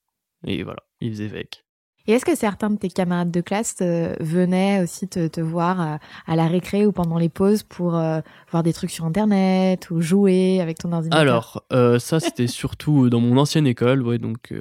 Et 0.44 0.62
voilà, 0.62 0.82
ils 1.00 1.10
faisaient 1.10 1.28
avec. 1.28 1.64
Et 2.08 2.12
est-ce 2.12 2.24
que 2.24 2.34
certains 2.34 2.70
de 2.70 2.78
tes 2.78 2.88
camarades 2.88 3.30
de 3.30 3.42
classe 3.42 3.76
euh, 3.82 4.14
venaient 4.18 4.82
aussi 4.82 5.06
te, 5.06 5.40
voir 5.42 5.80
euh, 5.80 5.96
à, 6.26 6.36
la 6.36 6.48
récré 6.48 6.86
ou 6.86 6.90
pendant 6.90 7.18
les 7.18 7.28
pauses 7.28 7.62
pour 7.62 7.96
euh, 7.96 8.20
voir 8.50 8.62
des 8.62 8.72
trucs 8.72 8.90
sur 8.90 9.04
Internet 9.04 9.90
ou 9.90 10.00
jouer 10.00 10.62
avec 10.62 10.78
ton 10.78 10.90
ordinateur? 10.92 11.62
Alors, 11.70 12.00
ça, 12.00 12.18
c'était 12.18 12.46
surtout 12.46 13.10
dans 13.10 13.20
mon 13.20 13.36
ancienne 13.36 13.66
école, 13.66 14.18
donc... 14.18 14.52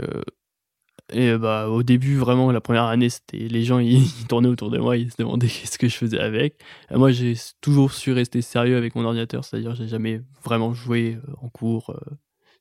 Et 1.14 1.38
bah, 1.38 1.70
au 1.70 1.84
début, 1.84 2.18
vraiment, 2.18 2.52
la 2.52 2.60
première 2.60 2.84
année, 2.84 3.08
c'était 3.08 3.38
les 3.38 3.64
gens, 3.64 3.80
ils, 3.80 4.28
tournaient 4.28 4.50
autour 4.50 4.70
de 4.70 4.78
moi, 4.78 4.98
ils 4.98 5.10
se 5.10 5.16
demandaient 5.18 5.48
ce 5.66 5.78
que 5.78 5.88
je 5.88 5.96
faisais 5.96 6.20
avec. 6.20 6.62
moi, 6.92 7.12
j'ai 7.12 7.34
toujours 7.62 7.94
su 7.94 8.12
rester 8.12 8.42
sérieux 8.42 8.76
avec 8.76 8.94
mon 8.94 9.06
ordinateur, 9.06 9.46
c'est-à-dire 9.46 9.74
j'ai 9.74 9.88
jamais 9.88 10.22
vraiment 10.44 10.74
joué 10.74 11.18
en 11.42 11.48
cours, 11.48 11.98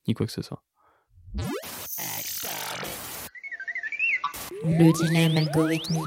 ni 0.06 0.14
quoi 0.14 0.26
que 0.26 0.32
ce 0.32 0.42
soit. 0.42 0.62
Le 4.64 4.92
dilemme 4.92 5.36
algorithmique. 5.36 6.00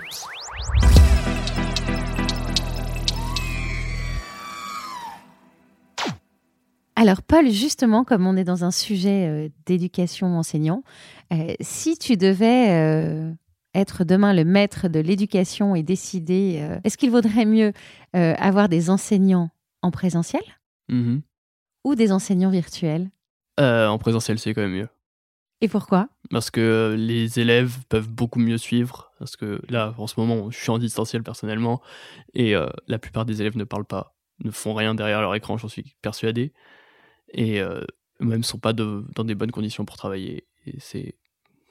Alors 6.95 7.21
Paul, 7.21 7.49
justement, 7.49 8.03
comme 8.03 8.25
on 8.25 8.35
est 8.35 8.43
dans 8.43 8.63
un 8.63 8.71
sujet 8.71 9.27
euh, 9.27 9.49
d'éducation 9.65 10.37
enseignant, 10.37 10.83
euh, 11.31 11.53
si 11.61 11.97
tu 11.97 12.17
devais 12.17 12.71
euh, 12.71 13.31
être 13.75 14.03
demain 14.03 14.33
le 14.33 14.45
maître 14.45 14.87
de 14.87 14.99
l'éducation 14.99 15.75
et 15.75 15.83
décider, 15.83 16.67
est-ce 16.83 16.97
qu'il 16.97 17.11
vaudrait 17.11 17.45
mieux 17.45 17.71
avoir 18.13 18.67
des 18.67 18.89
enseignants 18.89 19.49
en 19.81 19.91
présentiel 19.91 20.41
mm-hmm. 20.91 21.21
ou 21.85 21.95
des 21.95 22.11
enseignants 22.11 22.49
virtuels? 22.49 23.09
En 23.59 23.97
présentiel, 23.99 24.39
c'est 24.39 24.53
quand 24.53 24.61
même 24.61 24.71
mieux. 24.71 24.89
Et 25.61 25.67
pourquoi? 25.67 26.09
Parce 26.31 26.51
que 26.51 26.95
les 26.97 27.39
élèves 27.39 27.77
peuvent 27.89 28.07
beaucoup 28.07 28.39
mieux 28.39 28.57
suivre. 28.57 29.11
Parce 29.17 29.35
que 29.35 29.61
là, 29.69 29.95
en 29.97 30.07
ce 30.07 30.19
moment, 30.19 30.51
je 30.51 30.57
suis 30.57 30.69
en 30.69 30.77
distanciel 30.77 31.23
personnellement. 31.23 31.81
Et 32.33 32.55
euh, 32.55 32.67
la 32.87 32.99
plupart 32.99 33.25
des 33.25 33.41
élèves 33.41 33.57
ne 33.57 33.63
parlent 33.63 33.85
pas, 33.85 34.15
ne 34.43 34.51
font 34.51 34.73
rien 34.73 34.93
derrière 34.93 35.21
leur 35.21 35.33
écran, 35.33 35.57
j'en 35.57 35.67
suis 35.67 35.95
persuadé. 36.01 36.53
Et 37.29 37.61
euh, 37.61 37.81
même 38.19 38.39
ne 38.39 38.43
sont 38.43 38.59
pas 38.59 38.73
dans 38.73 39.23
des 39.23 39.35
bonnes 39.35 39.51
conditions 39.51 39.85
pour 39.85 39.97
travailler. 39.97 40.45
Et 40.67 40.75
c'est, 40.79 41.15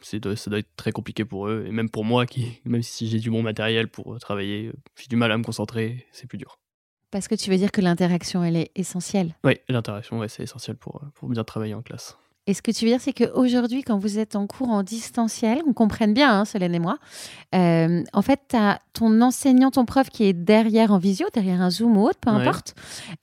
ça 0.02 0.18
doit 0.18 0.58
être 0.58 0.74
très 0.76 0.92
compliqué 0.92 1.24
pour 1.24 1.48
eux. 1.48 1.64
Et 1.66 1.70
même 1.70 1.90
pour 1.90 2.04
moi, 2.04 2.26
qui, 2.26 2.60
même 2.64 2.82
si 2.82 3.08
j'ai 3.08 3.20
du 3.20 3.30
bon 3.30 3.42
matériel 3.42 3.88
pour 3.88 4.18
travailler, 4.18 4.72
j'ai 4.96 5.08
du 5.08 5.16
mal 5.16 5.30
à 5.30 5.38
me 5.38 5.44
concentrer, 5.44 6.06
c'est 6.10 6.26
plus 6.26 6.38
dur. 6.38 6.58
Parce 7.10 7.28
que 7.28 7.34
tu 7.34 7.50
veux 7.50 7.56
dire 7.56 7.72
que 7.72 7.80
l'interaction, 7.80 8.44
elle 8.44 8.56
est 8.56 8.70
essentielle 8.74 9.34
Oui, 9.44 9.54
l'interaction, 9.68 10.18
ouais, 10.18 10.28
c'est 10.28 10.42
essentiel 10.42 10.76
pour, 10.76 11.00
pour 11.14 11.28
bien 11.28 11.44
travailler 11.44 11.74
en 11.74 11.80
classe. 11.80 12.18
Et 12.48 12.54
ce 12.54 12.62
que 12.62 12.70
tu 12.70 12.86
veux 12.86 12.90
dire, 12.90 13.00
c'est 13.00 13.12
qu'aujourd'hui, 13.12 13.82
quand 13.82 13.98
vous 13.98 14.18
êtes 14.18 14.34
en 14.34 14.46
cours 14.46 14.70
en 14.70 14.82
distanciel, 14.82 15.60
on 15.66 15.74
comprenne 15.74 16.14
bien, 16.14 16.32
hein, 16.32 16.44
Solène 16.46 16.74
et 16.74 16.78
moi, 16.78 16.96
euh, 17.54 18.02
en 18.14 18.22
fait, 18.22 18.40
tu 18.48 18.56
as 18.56 18.80
ton 18.94 19.20
enseignant, 19.20 19.70
ton 19.70 19.84
prof 19.84 20.08
qui 20.08 20.24
est 20.24 20.32
derrière 20.32 20.90
en 20.90 20.96
visio, 20.96 21.26
derrière 21.34 21.60
un 21.60 21.68
Zoom 21.68 21.98
ou 21.98 22.08
autre, 22.08 22.18
peu 22.18 22.30
importe. 22.30 22.74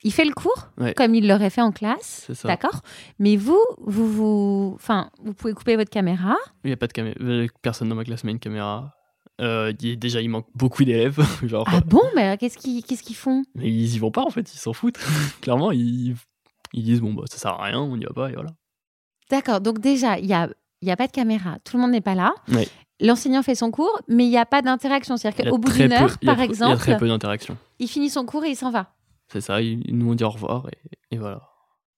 Il 0.04 0.12
fait 0.12 0.24
le 0.24 0.32
cours 0.32 0.68
comme 0.96 1.16
il 1.16 1.26
l'aurait 1.26 1.50
fait 1.50 1.60
en 1.60 1.72
classe. 1.72 2.30
D'accord? 2.44 2.82
Mais 3.18 3.36
vous, 3.36 3.60
vous, 3.80 4.06
vous, 4.06 4.72
enfin, 4.76 5.10
vous 5.24 5.34
pouvez 5.34 5.54
couper 5.54 5.74
votre 5.74 5.90
caméra. 5.90 6.36
Il 6.62 6.68
n'y 6.68 6.72
a 6.72 6.76
pas 6.76 6.86
de 6.86 6.92
caméra. 6.92 7.16
Euh, 7.20 7.48
personne 7.62 7.88
dans 7.88 7.96
ma 7.96 8.04
classe 8.04 8.22
met 8.22 8.30
une 8.30 8.38
caméra. 8.38 8.92
Euh, 9.40 9.72
déjà, 9.72 10.20
il 10.20 10.30
manque 10.30 10.46
beaucoup 10.54 10.84
d'élèves. 10.84 11.18
ah 11.66 11.80
bon? 11.84 12.02
Mais 12.14 12.38
qu'est-ce 12.38 12.58
qu'ils 12.58 13.16
font? 13.16 13.42
Ils 13.56 13.92
y 13.92 13.98
vont 13.98 14.12
pas, 14.12 14.22
en 14.22 14.30
fait. 14.30 14.54
Ils 14.54 14.58
s'en 14.58 14.72
foutent. 14.72 15.00
Clairement, 15.40 15.72
ils, 15.72 16.14
ils 16.72 16.84
disent 16.84 17.00
bon, 17.00 17.12
bah, 17.12 17.24
ça 17.28 17.38
sert 17.38 17.50
à 17.50 17.64
rien, 17.64 17.80
on 17.80 17.96
n'y 17.96 18.04
va 18.04 18.12
pas, 18.14 18.30
et 18.30 18.34
voilà. 18.34 18.50
D'accord, 19.30 19.60
donc 19.60 19.80
déjà, 19.80 20.18
il 20.18 20.26
n'y 20.26 20.34
a, 20.34 20.48
y 20.82 20.90
a 20.90 20.96
pas 20.96 21.06
de 21.06 21.12
caméra, 21.12 21.58
tout 21.64 21.76
le 21.76 21.82
monde 21.82 21.92
n'est 21.92 22.00
pas 22.00 22.14
là. 22.14 22.34
Oui. 22.48 22.68
L'enseignant 23.00 23.42
fait 23.42 23.54
son 23.54 23.70
cours, 23.70 24.00
mais 24.08 24.24
il 24.24 24.30
n'y 24.30 24.38
a 24.38 24.46
pas 24.46 24.62
d'interaction. 24.62 25.16
C'est-à-dire 25.16 25.50
qu'au 25.50 25.58
bout 25.58 25.70
d'une 25.70 25.92
heure, 25.92 26.18
par 26.24 26.40
exemple. 26.40 26.70
Il 26.70 26.78
y 26.78 26.92
a 26.92 26.94
très 26.94 26.96
peu 26.96 27.08
d'interaction. 27.08 27.58
Il 27.78 27.88
finit 27.88 28.08
son 28.08 28.24
cours 28.24 28.44
et 28.44 28.50
il 28.50 28.56
s'en 28.56 28.70
va. 28.70 28.94
C'est 29.30 29.40
ça, 29.40 29.60
il, 29.60 29.82
nous 29.94 30.12
on 30.12 30.14
dit 30.14 30.24
au 30.24 30.30
revoir 30.30 30.66
et, 31.10 31.18
voilà. 31.18 31.42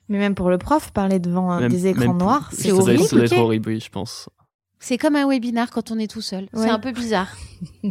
Mais 0.09 0.19
même 0.19 0.35
pour 0.35 0.49
le 0.49 0.57
prof, 0.57 0.91
parler 0.93 1.19
devant 1.19 1.61
des 1.69 1.87
écrans 1.87 2.15
noirs, 2.15 2.49
c'est 2.53 2.73
horrible. 2.73 3.05
Ça 3.05 3.17
doit 3.17 3.25
être 3.27 3.39
horrible, 3.39 3.69
oui, 3.69 3.81
je 3.81 3.91
pense. 3.91 4.31
C'est 4.81 4.97
comme 4.97 5.17
un 5.17 5.29
webinar 5.29 5.71
quand 5.71 5.91
on 5.91 5.99
est 5.99 6.11
tout 6.11 6.23
seul. 6.23 6.49
C'est 6.55 6.71
un 6.71 6.79
peu 6.79 6.93
bizarre. 6.93 7.29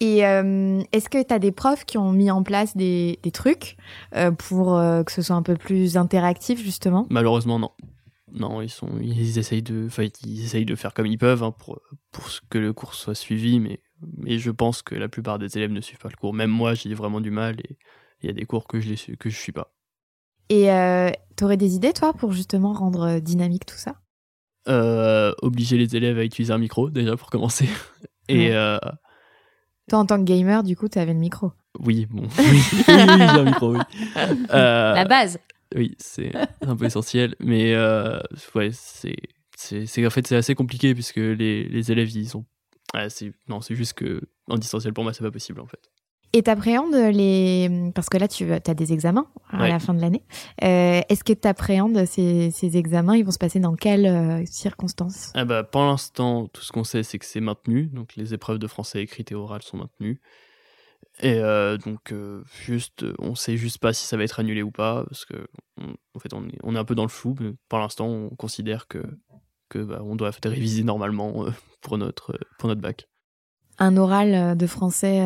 Et 0.00 0.26
euh, 0.26 0.82
est-ce 0.92 1.08
que 1.08 1.22
tu 1.22 1.32
as 1.32 1.38
des 1.38 1.52
profs 1.52 1.86
qui 1.86 1.96
ont 1.96 2.12
mis 2.12 2.30
en 2.30 2.42
place 2.42 2.76
des, 2.76 3.18
des 3.22 3.30
trucs 3.30 3.76
euh, 4.14 4.30
pour 4.30 4.76
euh, 4.76 5.02
que 5.02 5.10
ce 5.10 5.22
soit 5.22 5.36
un 5.36 5.42
peu 5.42 5.56
plus 5.56 5.96
interactif, 5.96 6.62
justement? 6.62 7.06
Malheureusement, 7.08 7.58
non. 7.58 7.70
Non, 8.32 8.60
ils, 8.60 8.70
sont, 8.70 8.88
ils, 9.00 9.38
essayent 9.38 9.62
de, 9.62 9.88
ils 10.24 10.44
essayent 10.44 10.64
de 10.64 10.74
faire 10.74 10.94
comme 10.94 11.06
ils 11.06 11.18
peuvent 11.18 11.44
hein, 11.44 11.52
pour, 11.52 11.80
pour 12.10 12.28
que 12.50 12.58
le 12.58 12.72
cours 12.72 12.94
soit 12.94 13.14
suivi, 13.14 13.60
mais, 13.60 13.80
mais 14.16 14.38
je 14.38 14.50
pense 14.50 14.82
que 14.82 14.94
la 14.94 15.08
plupart 15.08 15.38
des 15.38 15.56
élèves 15.56 15.70
ne 15.70 15.80
suivent 15.80 15.98
pas 15.98 16.08
le 16.08 16.16
cours. 16.16 16.34
Même 16.34 16.50
moi, 16.50 16.74
j'ai 16.74 16.92
vraiment 16.94 17.20
du 17.20 17.30
mal 17.30 17.60
et 17.60 17.78
il 18.22 18.26
y 18.26 18.30
a 18.30 18.32
des 18.32 18.44
cours 18.44 18.66
que 18.66 18.80
je 18.80 18.90
ne 18.90 19.14
que 19.16 19.30
je 19.30 19.36
suis 19.36 19.52
pas. 19.52 19.72
Et 20.48 20.70
euh, 20.70 21.10
tu 21.36 21.44
aurais 21.44 21.56
des 21.56 21.74
idées, 21.74 21.92
toi, 21.92 22.12
pour 22.12 22.32
justement 22.32 22.72
rendre 22.72 23.02
euh, 23.02 23.20
dynamique 23.20 23.66
tout 23.66 23.76
ça? 23.76 23.96
Euh, 24.68 25.32
Obliger 25.42 25.76
les 25.76 25.96
élèves 25.96 26.18
à 26.18 26.24
utiliser 26.24 26.52
un 26.52 26.58
micro, 26.58 26.90
déjà, 26.90 27.16
pour 27.16 27.30
commencer. 27.30 27.68
Et. 28.28 28.52
Euh, 28.52 28.78
toi, 29.88 30.00
en 30.00 30.06
tant 30.06 30.18
que 30.18 30.24
gamer, 30.24 30.62
du 30.64 30.76
coup, 30.76 30.88
tu 30.88 30.98
avais 30.98 31.12
le 31.12 31.18
micro. 31.20 31.52
Oui, 31.78 32.06
bon. 32.10 32.22
oui, 32.38 32.60
j'ai 32.86 32.92
un 32.92 33.44
micro, 33.44 33.74
oui. 33.74 33.80
La 34.48 35.04
base. 35.04 35.38
Oui, 35.74 35.96
c'est 35.98 36.32
un 36.60 36.76
peu 36.76 36.84
essentiel, 36.86 37.34
mais 37.40 37.74
euh, 37.74 38.18
ouais, 38.54 38.70
c'est, 38.72 39.16
c'est, 39.56 40.06
en 40.06 40.10
fait 40.10 40.26
c'est 40.26 40.36
assez 40.36 40.54
compliqué 40.54 40.94
puisque 40.94 41.16
les, 41.16 41.64
les 41.64 41.92
élèves 41.92 42.10
ils 42.10 42.28
sont, 42.28 42.44
ah, 42.94 43.08
c'est, 43.08 43.32
non, 43.48 43.60
c'est 43.60 43.74
juste 43.74 43.94
que 43.94 44.22
en 44.48 44.58
distanciel 44.58 44.92
pour 44.92 45.02
moi 45.04 45.12
c'est 45.12 45.24
pas 45.24 45.30
possible 45.30 45.60
en 45.60 45.66
fait. 45.66 45.80
Et 46.32 46.42
t'appréhendes 46.42 46.94
les... 46.94 47.90
Parce 47.94 48.10
que 48.10 48.18
là, 48.18 48.28
tu 48.28 48.52
as 48.52 48.58
des 48.60 48.92
examens 48.92 49.30
à 49.48 49.62
Ouais. 49.62 49.68
la 49.70 49.78
fin 49.78 49.94
de 49.94 50.00
l'année. 50.00 50.22
Euh, 50.64 51.00
Est-ce 51.08 51.24
que 51.24 51.32
t'appréhendes 51.32 52.04
ces, 52.04 52.50
ces 52.50 52.76
examens? 52.76 53.16
Ils 53.16 53.24
vont 53.24 53.30
se 53.30 53.38
passer 53.38 53.58
dans 53.58 53.74
quelles 53.74 54.04
euh, 54.06 54.44
circonstances? 54.44 55.30
Ah 55.34 55.46
bah, 55.46 55.62
pour 55.64 55.82
l'instant, 55.82 56.48
tout 56.48 56.60
ce 56.62 56.72
qu'on 56.72 56.84
sait, 56.84 57.04
c'est 57.04 57.18
que 57.18 57.24
c'est 57.24 57.40
maintenu. 57.40 57.86
Donc, 57.86 58.16
les 58.16 58.34
épreuves 58.34 58.58
de 58.58 58.66
français 58.66 59.00
écrites 59.02 59.32
et 59.32 59.34
orales 59.34 59.62
sont 59.62 59.78
maintenues. 59.78 60.20
Et 61.20 61.38
euh, 61.40 61.78
donc, 61.78 62.12
euh, 62.12 62.42
juste, 62.64 63.04
on 63.18 63.34
sait 63.34 63.56
juste 63.56 63.78
pas 63.78 63.92
si 63.94 64.04
ça 64.06 64.16
va 64.18 64.24
être 64.24 64.38
annulé 64.40 64.62
ou 64.62 64.70
pas, 64.70 65.04
parce 65.06 65.24
que, 65.24 65.46
on- 65.80 65.94
en 66.14 66.18
fait, 66.18 66.34
on 66.34 66.46
est, 66.48 66.58
on 66.62 66.74
est 66.76 66.78
un 66.78 66.84
peu 66.84 66.94
dans 66.94 67.04
le 67.04 67.08
flou. 67.08 67.34
Mais 67.40 67.54
pour 67.68 67.78
l'instant, 67.78 68.06
on 68.06 68.28
considère 68.30 68.86
que, 68.86 69.02
que 69.70 69.78
bah, 69.78 70.00
on 70.02 70.14
doit 70.16 70.30
réviser 70.44 70.84
normalement 70.84 71.46
euh, 71.46 71.50
pour 71.80 71.96
notre, 71.98 72.38
pour 72.58 72.68
notre 72.68 72.80
bac. 72.82 73.08
Un 73.78 73.96
oral 73.96 74.34
euh, 74.34 74.54
de 74.54 74.66
français 74.66 75.20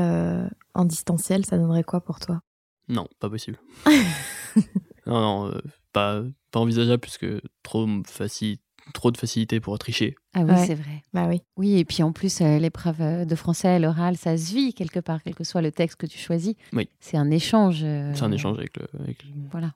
en 0.75 0.85
distanciel, 0.85 1.45
ça 1.45 1.57
donnerait 1.59 1.85
quoi 1.85 2.01
pour 2.01 2.21
toi? 2.21 2.41
Non, 2.89 3.07
pas 3.19 3.31
possible. 3.31 3.59
non, 5.07 5.21
non, 5.51 5.61
pas, 5.93 6.23
pas 6.51 6.61
envisageable, 6.61 7.01
puisque 7.01 7.27
trop, 7.63 7.87
faci- 8.03 8.59
trop 8.93 9.11
de 9.11 9.17
facilité 9.17 9.61
pour 9.61 9.79
tricher. 9.79 10.15
Ah 10.35 10.41
oui, 10.43 10.51
Ouais. 10.53 10.67
c'est 10.67 10.75
vrai. 10.75 11.03
Bah 11.13 11.27
oui. 11.29 11.43
Oui, 11.57 11.79
et 11.79 11.85
puis 11.85 12.03
en 12.03 12.13
plus, 12.13 12.41
euh, 12.41 12.59
l'épreuve 12.59 13.01
euh, 13.01 13.25
de 13.25 13.35
français, 13.35 13.79
l'oral, 13.79 14.17
ça 14.17 14.37
se 14.37 14.53
vit 14.55 14.73
quelque 14.75 15.01
part, 15.01 15.23
quel 15.23 15.35
que 15.35 15.45
soit 15.45 15.63
le 15.63 15.73
texte 15.73 15.97
que 15.99 16.07
tu 16.07 16.19
choisis. 16.19 16.55
Oui. 16.73 16.89
C'est 17.01 17.17
un 17.17 17.31
échange. 17.31 17.81
euh, 17.83 18.13
C'est 18.15 18.23
un 18.25 18.33
échange 18.33 18.59
avec 18.59 18.77
le, 18.77 18.87
avec 19.03 19.23
le- 19.25 19.31
Voilà. 19.51 19.73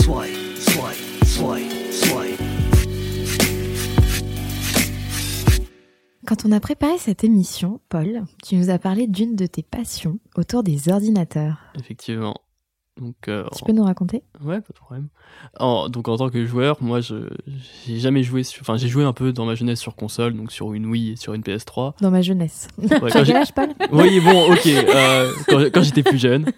Swipe, 0.00 0.56
swipe, 0.56 1.24
swipe, 1.24 1.92
swipe. 1.92 2.40
Quand 6.26 6.44
on 6.44 6.52
a 6.52 6.60
préparé 6.60 6.98
cette 6.98 7.24
émission, 7.24 7.80
Paul, 7.88 8.24
tu 8.44 8.56
nous 8.56 8.68
as 8.70 8.78
parlé 8.78 9.06
d'une 9.06 9.34
de 9.34 9.46
tes 9.46 9.62
passions 9.62 10.18
autour 10.36 10.62
des 10.62 10.90
ordinateurs. 10.90 11.56
Effectivement. 11.78 12.36
Donc, 12.98 13.14
euh, 13.28 13.44
Tu 13.56 13.62
en- 13.62 13.66
peux 13.66 13.72
nous 13.72 13.84
raconter 13.84 14.22
Ouais, 14.42 14.60
pas 14.60 14.68
de 14.72 14.78
problème. 14.78 15.08
En- 15.60 15.88
donc 15.88 16.08
en 16.08 16.16
tant 16.16 16.28
que 16.30 16.44
joueur, 16.44 16.76
moi, 16.82 17.00
je 17.00 17.28
j'ai 17.86 17.98
jamais 17.98 18.22
joué 18.24 18.42
sur... 18.42 18.60
Enfin, 18.62 18.76
j'ai 18.76 18.88
joué 18.88 19.04
un 19.04 19.12
peu 19.12 19.32
dans 19.32 19.46
ma 19.46 19.54
jeunesse 19.54 19.78
sur 19.80 19.94
console, 19.94 20.34
donc 20.34 20.50
sur 20.50 20.72
une 20.74 20.86
Wii 20.86 21.12
et 21.12 21.16
sur 21.16 21.32
une 21.34 21.42
PS3. 21.42 21.94
Dans 22.00 22.10
ma 22.10 22.22
jeunesse. 22.22 22.68
Ouais, 22.78 23.10
quand 23.12 23.20
âge, 23.30 23.52
Paul 23.54 23.68
Oui, 23.92 24.18
bon, 24.20 24.52
ok. 24.52 24.66
euh, 24.66 25.30
quand 25.48 25.60
quand 25.72 25.82
j'étais 25.82 26.02
plus 26.02 26.18
jeune. 26.18 26.46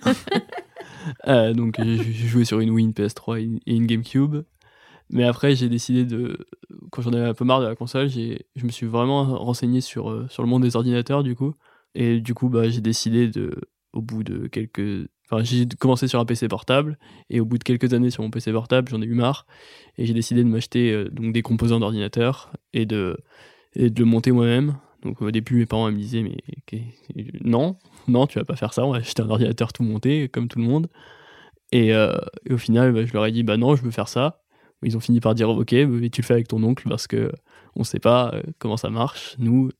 Euh, 1.26 1.54
donc 1.54 1.76
j'ai 1.82 1.96
joué 2.12 2.44
sur 2.44 2.60
une 2.60 2.70
Wii, 2.70 2.84
une 2.86 2.92
PS3 2.92 3.40
et 3.40 3.74
une- 3.74 3.86
GameCube. 3.86 4.36
Mais 5.08 5.24
après, 5.24 5.56
j'ai 5.56 5.68
décidé 5.68 6.04
de... 6.04 6.46
Quand 6.92 7.02
j'en 7.02 7.12
avais 7.12 7.24
un 7.26 7.34
peu 7.34 7.44
marre 7.44 7.60
de 7.60 7.66
la 7.66 7.74
console, 7.74 8.08
j'ai- 8.08 8.46
je 8.54 8.64
me 8.64 8.70
suis 8.70 8.86
vraiment 8.86 9.24
renseigné 9.38 9.80
sur, 9.80 10.30
sur 10.30 10.42
le 10.42 10.48
monde 10.48 10.62
des 10.62 10.76
ordinateurs, 10.76 11.22
du 11.22 11.34
coup. 11.34 11.54
Et 11.94 12.20
du 12.20 12.34
coup, 12.34 12.48
bah, 12.48 12.68
j'ai 12.68 12.80
décidé 12.80 13.28
de... 13.28 13.54
Au 13.92 14.02
bout 14.02 14.22
de 14.22 14.46
quelques... 14.46 15.08
J'ai 15.42 15.66
commencé 15.78 16.08
sur 16.08 16.18
un 16.18 16.24
PC 16.24 16.48
portable, 16.48 16.98
et 17.28 17.40
au 17.40 17.44
bout 17.44 17.58
de 17.58 17.64
quelques 17.64 17.92
années 17.94 18.10
sur 18.10 18.22
mon 18.22 18.30
PC 18.30 18.52
portable, 18.52 18.88
j'en 18.88 19.00
ai 19.00 19.04
eu 19.04 19.14
marre, 19.14 19.46
et 19.96 20.06
j'ai 20.06 20.14
décidé 20.14 20.42
de 20.42 20.48
m'acheter 20.48 20.92
euh, 20.92 21.08
donc 21.08 21.32
des 21.32 21.42
composants 21.42 21.80
d'ordinateur, 21.80 22.52
et 22.72 22.86
de, 22.86 23.16
et 23.74 23.90
de 23.90 24.00
le 24.00 24.06
monter 24.06 24.32
moi-même. 24.32 24.76
Donc 25.02 25.22
au 25.22 25.30
début, 25.30 25.56
mes 25.56 25.66
parents 25.66 25.90
me 25.90 25.96
disaient, 25.96 26.22
mais 26.22 26.38
non, 27.42 27.76
non, 28.08 28.26
tu 28.26 28.38
vas 28.38 28.44
pas 28.44 28.56
faire 28.56 28.74
ça, 28.74 28.84
on 28.84 28.92
va 28.92 28.98
acheter 28.98 29.22
un 29.22 29.30
ordinateur 29.30 29.72
tout 29.72 29.82
monté, 29.82 30.28
comme 30.28 30.48
tout 30.48 30.58
le 30.58 30.64
monde. 30.64 30.88
Et, 31.72 31.94
euh, 31.94 32.16
au 32.50 32.58
final, 32.58 32.92
bah, 32.92 33.04
je 33.04 33.12
leur 33.12 33.24
ai 33.26 33.32
dit, 33.32 33.42
bah 33.44 33.56
non, 33.56 33.76
je 33.76 33.82
veux 33.82 33.90
faire 33.90 34.08
ça. 34.08 34.42
Ils 34.82 34.96
ont 34.96 35.00
fini 35.00 35.20
par 35.20 35.34
dire, 35.34 35.50
ok, 35.50 35.72
mais 35.72 36.10
tu 36.10 36.22
le 36.22 36.26
fais 36.26 36.34
avec 36.34 36.48
ton 36.48 36.62
oncle, 36.62 36.88
parce 36.88 37.06
que 37.06 37.30
on 37.76 37.84
sait 37.84 38.00
pas 38.00 38.32
euh, 38.34 38.42
comment 38.58 38.76
ça 38.76 38.90
marche. 38.90 39.36
Nous, 39.38 39.70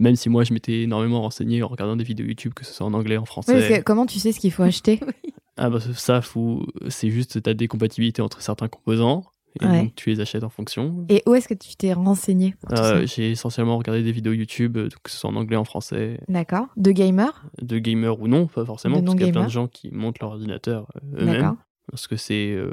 même 0.00 0.16
si 0.16 0.28
moi 0.28 0.42
je 0.42 0.52
m'étais 0.52 0.82
énormément 0.82 1.20
renseigné 1.22 1.62
en 1.62 1.68
regardant 1.68 1.94
des 1.94 2.02
vidéos 2.04 2.26
YouTube, 2.26 2.52
que 2.54 2.64
ce 2.64 2.72
soit 2.72 2.86
en 2.86 2.94
anglais, 2.94 3.16
en 3.16 3.24
français. 3.24 3.54
Oui, 3.54 3.60
parce 3.68 3.78
que 3.80 3.84
comment 3.84 4.06
tu 4.06 4.18
sais 4.18 4.32
ce 4.32 4.40
qu'il 4.40 4.50
faut 4.50 4.64
acheter 4.64 4.98
Ah 5.56 5.68
bah 5.70 5.78
ça, 5.80 6.20
faut... 6.22 6.66
c'est 6.88 7.10
juste 7.10 7.42
tu 7.42 7.48
as 7.50 7.54
des 7.54 7.68
compatibilités 7.68 8.22
entre 8.22 8.40
certains 8.42 8.66
composants 8.68 9.24
et 9.60 9.66
Ouais. 9.66 9.82
donc 9.82 9.94
tu 9.96 10.10
les 10.10 10.20
achètes 10.20 10.44
en 10.44 10.48
fonction. 10.48 11.04
Et 11.08 11.22
où 11.26 11.34
est-ce 11.34 11.48
que 11.48 11.54
tu 11.54 11.74
t'es 11.76 11.92
renseigné 11.92 12.54
Euh, 12.72 13.04
J'ai 13.06 13.32
essentiellement 13.32 13.76
regardé 13.76 14.02
des 14.02 14.12
vidéos 14.12 14.32
YouTube, 14.32 14.76
euh, 14.76 14.88
que 15.02 15.10
ce 15.10 15.16
soit 15.18 15.28
en 15.28 15.34
anglais, 15.36 15.56
en 15.56 15.64
français, 15.64 16.20
D'accord. 16.28 16.68
De 16.76 16.92
gamer 16.92 17.44
de 17.60 17.78
gamers 17.78 18.20
ou 18.20 18.28
non, 18.28 18.46
pas 18.46 18.64
forcément, 18.64 19.00
De 19.00 19.04
parce 19.06 19.16
qu'il 19.16 19.26
y 19.26 19.28
a 19.28 19.32
plein 19.32 19.44
de 19.46 19.50
gens 19.50 19.66
qui 19.68 19.90
montent 19.90 20.20
leur 20.20 20.30
ordinateur 20.30 20.86
euh, 20.96 21.22
eux-mêmes. 21.22 21.40
D'accord. 21.42 21.56
Parce 21.90 22.06
que 22.06 22.16
c'est. 22.16 22.52
euh, 22.52 22.70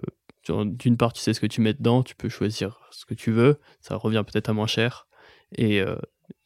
D'une 0.66 0.96
part, 0.96 1.12
tu 1.12 1.20
sais 1.22 1.34
ce 1.34 1.42
que 1.42 1.48
tu 1.48 1.60
mets 1.62 1.74
dedans, 1.74 2.04
tu 2.04 2.16
peux 2.16 2.30
choisir 2.30 2.80
ce 2.92 3.06
que 3.06 3.16
tu 3.16 3.32
veux, 3.32 3.58
ça 3.82 3.96
revient 3.98 4.24
peut-être 4.26 4.48
à 4.50 4.54
moins 4.54 4.68
cher, 4.68 5.08
et 5.58 5.82
euh, 5.82 5.96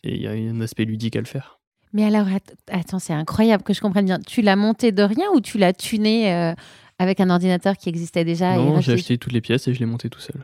et 0.04 0.16
il 0.16 0.22
y 0.22 0.28
a 0.28 0.32
un 0.32 0.62
aspect 0.62 0.86
ludique 0.86 1.16
à 1.16 1.20
le 1.20 1.26
faire. 1.26 1.60
Mais 1.94 2.04
alors, 2.06 2.28
att- 2.28 2.56
attends, 2.72 3.00
c'est 3.00 3.14
incroyable 3.14 3.64
que 3.64 3.74
je 3.74 3.82
comprenne 3.82 4.06
bien. 4.06 4.20
Tu 4.20 4.42
l'as 4.42 4.56
monté 4.56 4.92
de 4.92 5.04
rien 5.04 5.26
ou 5.36 5.42
tu 5.42 5.58
l'as 5.58 5.74
tuné 5.74 6.34
euh, 6.34 6.54
avec 7.00 7.20
un 7.20 7.30
ordinateur 7.30 7.76
qui 7.78 7.90
existait 7.90 8.24
déjà 8.24 8.56
non, 8.56 8.80
j'ai 8.82 8.94
acheté 8.94 9.18
toutes 9.18 9.34
les 9.34 9.42
pièces 9.42 9.68
et 9.68 9.74
je 9.74 9.80
l'ai 9.80 9.86
monté 9.86 10.10
tout 10.10 10.20
seul. 10.22 10.42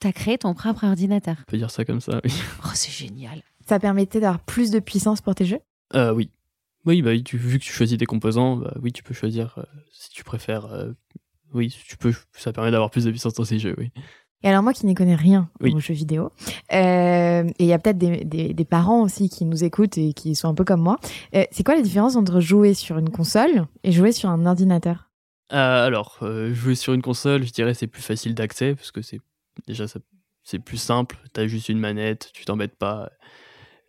T'as 0.00 0.12
créé 0.12 0.38
ton 0.38 0.54
propre 0.54 0.84
ordinateur. 0.84 1.36
On 1.40 1.50
peut 1.50 1.56
dire 1.58 1.70
ça 1.70 1.84
comme 1.84 2.00
ça, 2.00 2.20
oui. 2.24 2.32
Oh, 2.64 2.68
c'est 2.74 2.90
génial. 2.92 3.42
Ça 3.66 3.78
permettait 3.78 4.20
d'avoir 4.20 4.40
plus 4.40 4.70
de 4.70 4.78
puissance 4.78 5.20
pour 5.20 5.34
tes 5.34 5.44
jeux? 5.44 5.60
Euh, 5.94 6.12
oui. 6.12 6.30
Oui, 6.84 7.02
bah, 7.02 7.18
tu, 7.20 7.36
vu 7.36 7.58
que 7.58 7.64
tu 7.64 7.72
choisis 7.72 7.98
tes 7.98 8.06
composants, 8.06 8.56
bah, 8.56 8.72
oui, 8.80 8.92
tu 8.92 9.02
peux 9.02 9.14
choisir 9.14 9.54
euh, 9.58 9.62
si 9.92 10.08
tu 10.10 10.22
préfères. 10.24 10.66
euh, 10.66 10.92
oui, 11.52 11.74
tu 11.86 11.96
peux, 11.96 12.12
ça 12.32 12.52
permet 12.52 12.70
d'avoir 12.70 12.90
plus 12.90 13.04
de 13.04 13.10
puissance 13.10 13.34
dans 13.34 13.44
ces 13.44 13.58
jeux, 13.58 13.74
oui. 13.78 13.90
Et 14.42 14.48
alors 14.48 14.62
moi 14.62 14.72
qui 14.72 14.86
n'y 14.86 14.94
connais 14.94 15.14
rien 15.14 15.48
Oui. 15.60 15.72
aux 15.74 15.80
jeux 15.80 15.94
vidéo, 15.94 16.30
euh, 16.72 17.44
et 17.58 17.64
il 17.64 17.66
y 17.66 17.72
a 17.72 17.78
peut-être 17.78 17.98
des, 17.98 18.24
des- 18.24 18.54
des 18.54 18.64
parents 18.64 19.02
aussi 19.02 19.28
qui 19.28 19.44
nous 19.44 19.64
écoutent 19.64 19.98
et 19.98 20.12
qui 20.12 20.34
sont 20.34 20.48
un 20.48 20.54
peu 20.54 20.64
comme 20.64 20.80
moi, 20.82 20.98
euh, 21.34 21.44
c'est 21.50 21.64
quoi 21.64 21.74
la 21.74 21.82
différence 21.82 22.16
entre 22.16 22.40
jouer 22.40 22.74
sur 22.74 22.98
une 22.98 23.10
console 23.10 23.66
et 23.82 23.92
jouer 23.92 24.12
sur 24.12 24.28
un 24.28 24.44
ordinateur? 24.46 25.08
Euh, 25.52 25.86
alors, 25.86 26.18
euh, 26.22 26.52
jouer 26.52 26.74
sur 26.74 26.92
une 26.92 27.02
console, 27.02 27.44
je 27.44 27.52
dirais 27.52 27.72
c'est 27.74 27.86
plus 27.86 28.02
facile 28.02 28.34
d'accès 28.34 28.74
parce 28.74 28.90
que 28.90 29.00
c'est 29.02 29.20
déjà 29.66 29.88
ça- 29.88 30.00
c'est 30.42 30.58
plus 30.58 30.76
simple. 30.76 31.16
T'as 31.32 31.46
juste 31.46 31.68
une 31.68 31.78
manette, 31.80 32.30
tu 32.32 32.44
t'embêtes 32.44 32.76
pas. 32.76 33.10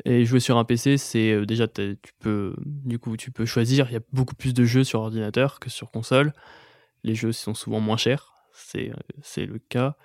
Et 0.06 0.26
jouer 0.26 0.40
sur 0.40 0.58
un 0.58 0.64
PC, 0.64 0.98
c'est 0.98 1.32
euh, 1.32 1.46
déjà 1.46 1.68
tu 1.68 1.98
peux 2.20 2.56
du 2.66 3.00
coup 3.00 3.18
tu 3.18 3.32
peux 3.32 3.46
choisir. 3.46 3.88
Il 3.90 3.94
y 3.94 3.98
a 3.98 4.02
beaucoup 4.14 4.36
plus 4.36 4.54
de 4.54 4.64
jeux 4.64 4.84
sur 4.84 5.02
ordinateur 5.02 5.60
que 5.60 5.70
sur 5.70 5.92
console. 5.92 6.34
Les 7.04 7.16
jeux 7.16 7.32
sont 7.32 7.54
souvent 7.56 7.80
moins 7.80 7.98
chers, 7.98 8.34
c'est 8.54 8.92
c'est 9.22 9.46
le 9.46 9.58
cas. 9.60 9.96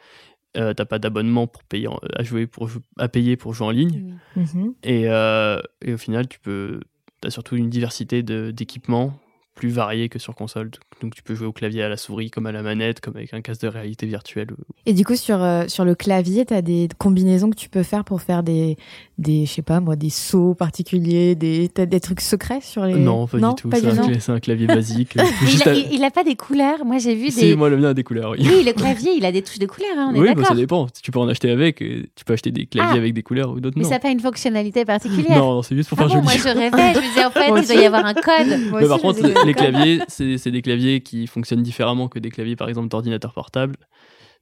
Euh, 0.57 0.75
T'as 0.75 0.85
pas 0.85 0.99
d'abonnement 0.99 1.47
pour 1.47 1.65
payer 1.65 1.89
en- 1.89 1.99
à 2.15 2.23
jouer 2.23 2.47
pour 2.47 2.69
à 2.99 3.09
payer 3.09 3.37
pour 3.37 3.55
jouer 3.55 3.67
en 3.67 3.71
ligne. 3.71 4.17
Mhm. 4.37 4.75
Et, 4.83 5.05
euh, 5.09 5.61
et 5.81 5.95
au 5.95 5.99
final, 5.99 6.29
tu 6.29 6.39
peux, 6.41 6.81
as 7.25 7.31
surtout 7.31 7.57
une 7.57 7.71
diversité 7.71 8.23
d'équipements 8.23 9.19
plus 9.55 9.69
variés 9.69 10.09
que 10.09 10.19
sur 10.19 10.35
console. 10.35 10.71
Donc 11.03 11.15
tu 11.15 11.23
peux 11.23 11.35
jouer 11.35 11.47
au 11.47 11.53
clavier 11.53 11.83
à 11.83 11.89
la 11.89 11.97
souris, 11.97 12.31
comme 12.31 12.47
à 12.47 12.53
la 12.53 12.63
manette, 12.63 13.01
comme 13.01 13.17
avec 13.17 13.35
un 13.35 13.41
casque 13.43 13.63
de 13.63 13.69
réalité 13.69 14.07
virtuelle. 14.07 14.49
Et 14.87 14.93
du 14.95 15.05
coup 15.05 15.15
sur, 15.17 15.43
euh, 15.43 15.65
sur 15.69 15.85
le 15.85 15.95
clavier, 15.95 16.47
tu 16.47 16.55
as 16.55 16.63
des 16.63 16.89
combinaisons 16.99 17.51
que 17.51 17.57
tu 17.57 17.69
peux 17.69 17.83
faire 17.83 18.05
pour 18.05 18.23
faire 18.23 18.43
des, 18.43 18.77
des 19.19 19.45
je 19.47 19.51
sais 19.53 19.63
pas 19.63 19.81
moi, 19.81 19.95
des 19.97 20.09
sauts 20.11 20.55
particuliers, 20.55 21.35
des, 21.35 21.69
t'as 21.69 21.87
des 21.87 22.01
trucs 22.01 22.21
secrets 22.23 22.61
sur 22.63 22.85
les... 22.87 22.95
Non, 22.95 23.27
pas 23.27 23.37
du 23.39 23.45
tout. 23.57 23.69
pas 23.69 23.77
C'est 23.77 23.83
du 23.93 23.99
un, 23.99 24.03
tout. 24.09 24.21
c'est 24.21 24.33
un 24.33 24.41
clavier 24.41 24.67
basique. 24.69 25.17
Mais 25.17 25.25
il, 25.53 25.69
a, 25.69 25.75
il- 25.75 26.05
a 26.05 26.11
pas 26.11 26.25
des 26.25 26.35
couleurs. 26.37 26.85
Moi, 26.85 26.99
j'ai 26.99 27.15
vu 27.15 27.31
Si, 27.31 27.41
des. 27.41 27.57
moi 27.57 27.69
le 27.69 27.77
mien 27.77 27.91
a 27.91 27.95
des 27.95 28.05
couleurs, 28.05 28.31
oui. 28.31 28.39
Oui, 28.41 28.65
le 28.65 28.73
clavier, 28.73 29.13
il 29.17 29.25
a 29.27 29.33
des 29.33 29.43
touches 29.43 29.59
de 29.59 29.67
couleurs. 29.67 29.91
hein, 29.99 30.11
on 30.13 30.15
est 30.15 30.21
oui, 30.21 30.35
bah, 30.35 30.45
ça 30.45 30.55
dépend. 30.55 30.87
Tu 31.03 31.11
peux 31.11 31.19
en 31.21 31.29
acheter 31.29 31.51
avec. 31.51 31.83
et 31.83 32.07
Tu 32.17 32.25
peux 32.25 32.33
acheter 32.33 32.51
des 32.51 32.67
claviers 32.67 32.93
Ah. 32.95 32.99
avec 32.99 33.13
des 33.15 33.23
couleurs 33.23 33.51
ou 33.51 33.61
d'autres 33.61 33.77
Mais 33.77 33.83
non. 33.85 33.89
ça 33.89 33.97
n'a 33.97 34.01
pas 34.01 34.11
une 34.11 34.21
fonctionnalité 34.21 34.85
particulière. 34.87 35.39
Non, 35.39 35.55
non, 35.57 35.63
c'est 35.63 35.77
juste 35.77 35.89
pour 35.91 36.01
Ah 36.01 36.09
faire 36.09 36.17
bon, 36.17 36.23
moi, 36.23 36.33
joli. 36.33 36.43
je 36.45 36.49
rêvais. 36.59 36.95
Je 36.95 36.99
me 37.01 37.09
disais, 37.09 37.25
en 37.25 37.31
fait, 37.33 37.49
Moi 37.49 37.61
il 37.61 37.67
doit 37.67 37.77
y 37.77 37.85
avoir 37.85 38.07
un 38.07 38.15
code. 38.15 38.47
Moi 38.71 38.81
Mais 38.81 38.87
aussi, 38.87 38.89
par 38.89 39.01
contre, 39.01 39.21
les 39.47 39.55
claviers, 39.55 40.01
c'est 40.09 40.51
des 40.51 40.63
claviers 40.63 41.01
qui 41.01 41.27
fonctionnent 41.27 41.63
différemment 41.63 42.09
que 42.09 42.19
des 42.19 42.31
claviers, 42.31 42.57
par 42.57 42.69
exemple, 42.69 42.89
d'ordinateur 42.89 43.33
portable. 43.33 43.77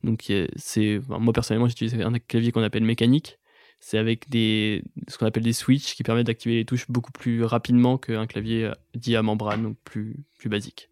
Donc, 0.04 0.32
c'est 0.56 0.98
enfin, 0.98 1.18
moi 1.18 1.32
personnellement, 1.32 1.68
j'utilise 1.68 1.94
un 1.94 2.12
clavier 2.18 2.52
qu'on 2.52 2.62
appelle 2.62 2.84
mécanique. 2.84 3.38
C'est 3.80 3.96
avec 3.96 4.28
des 4.28 4.82
ce 5.08 5.16
qu'on 5.16 5.26
appelle 5.26 5.42
des 5.42 5.54
switches 5.54 5.94
qui 5.94 6.02
permettent 6.02 6.26
d'activer 6.26 6.56
les 6.56 6.64
touches 6.66 6.86
beaucoup 6.90 7.12
plus 7.12 7.44
rapidement 7.44 7.96
qu'un 7.96 8.26
clavier 8.26 8.66
euh, 8.66 8.72
dit 8.94 9.16
à 9.16 9.22
membrane, 9.22 9.62
donc 9.62 9.76
plus 9.84 10.22
plus 10.38 10.50
basique. 10.50 10.90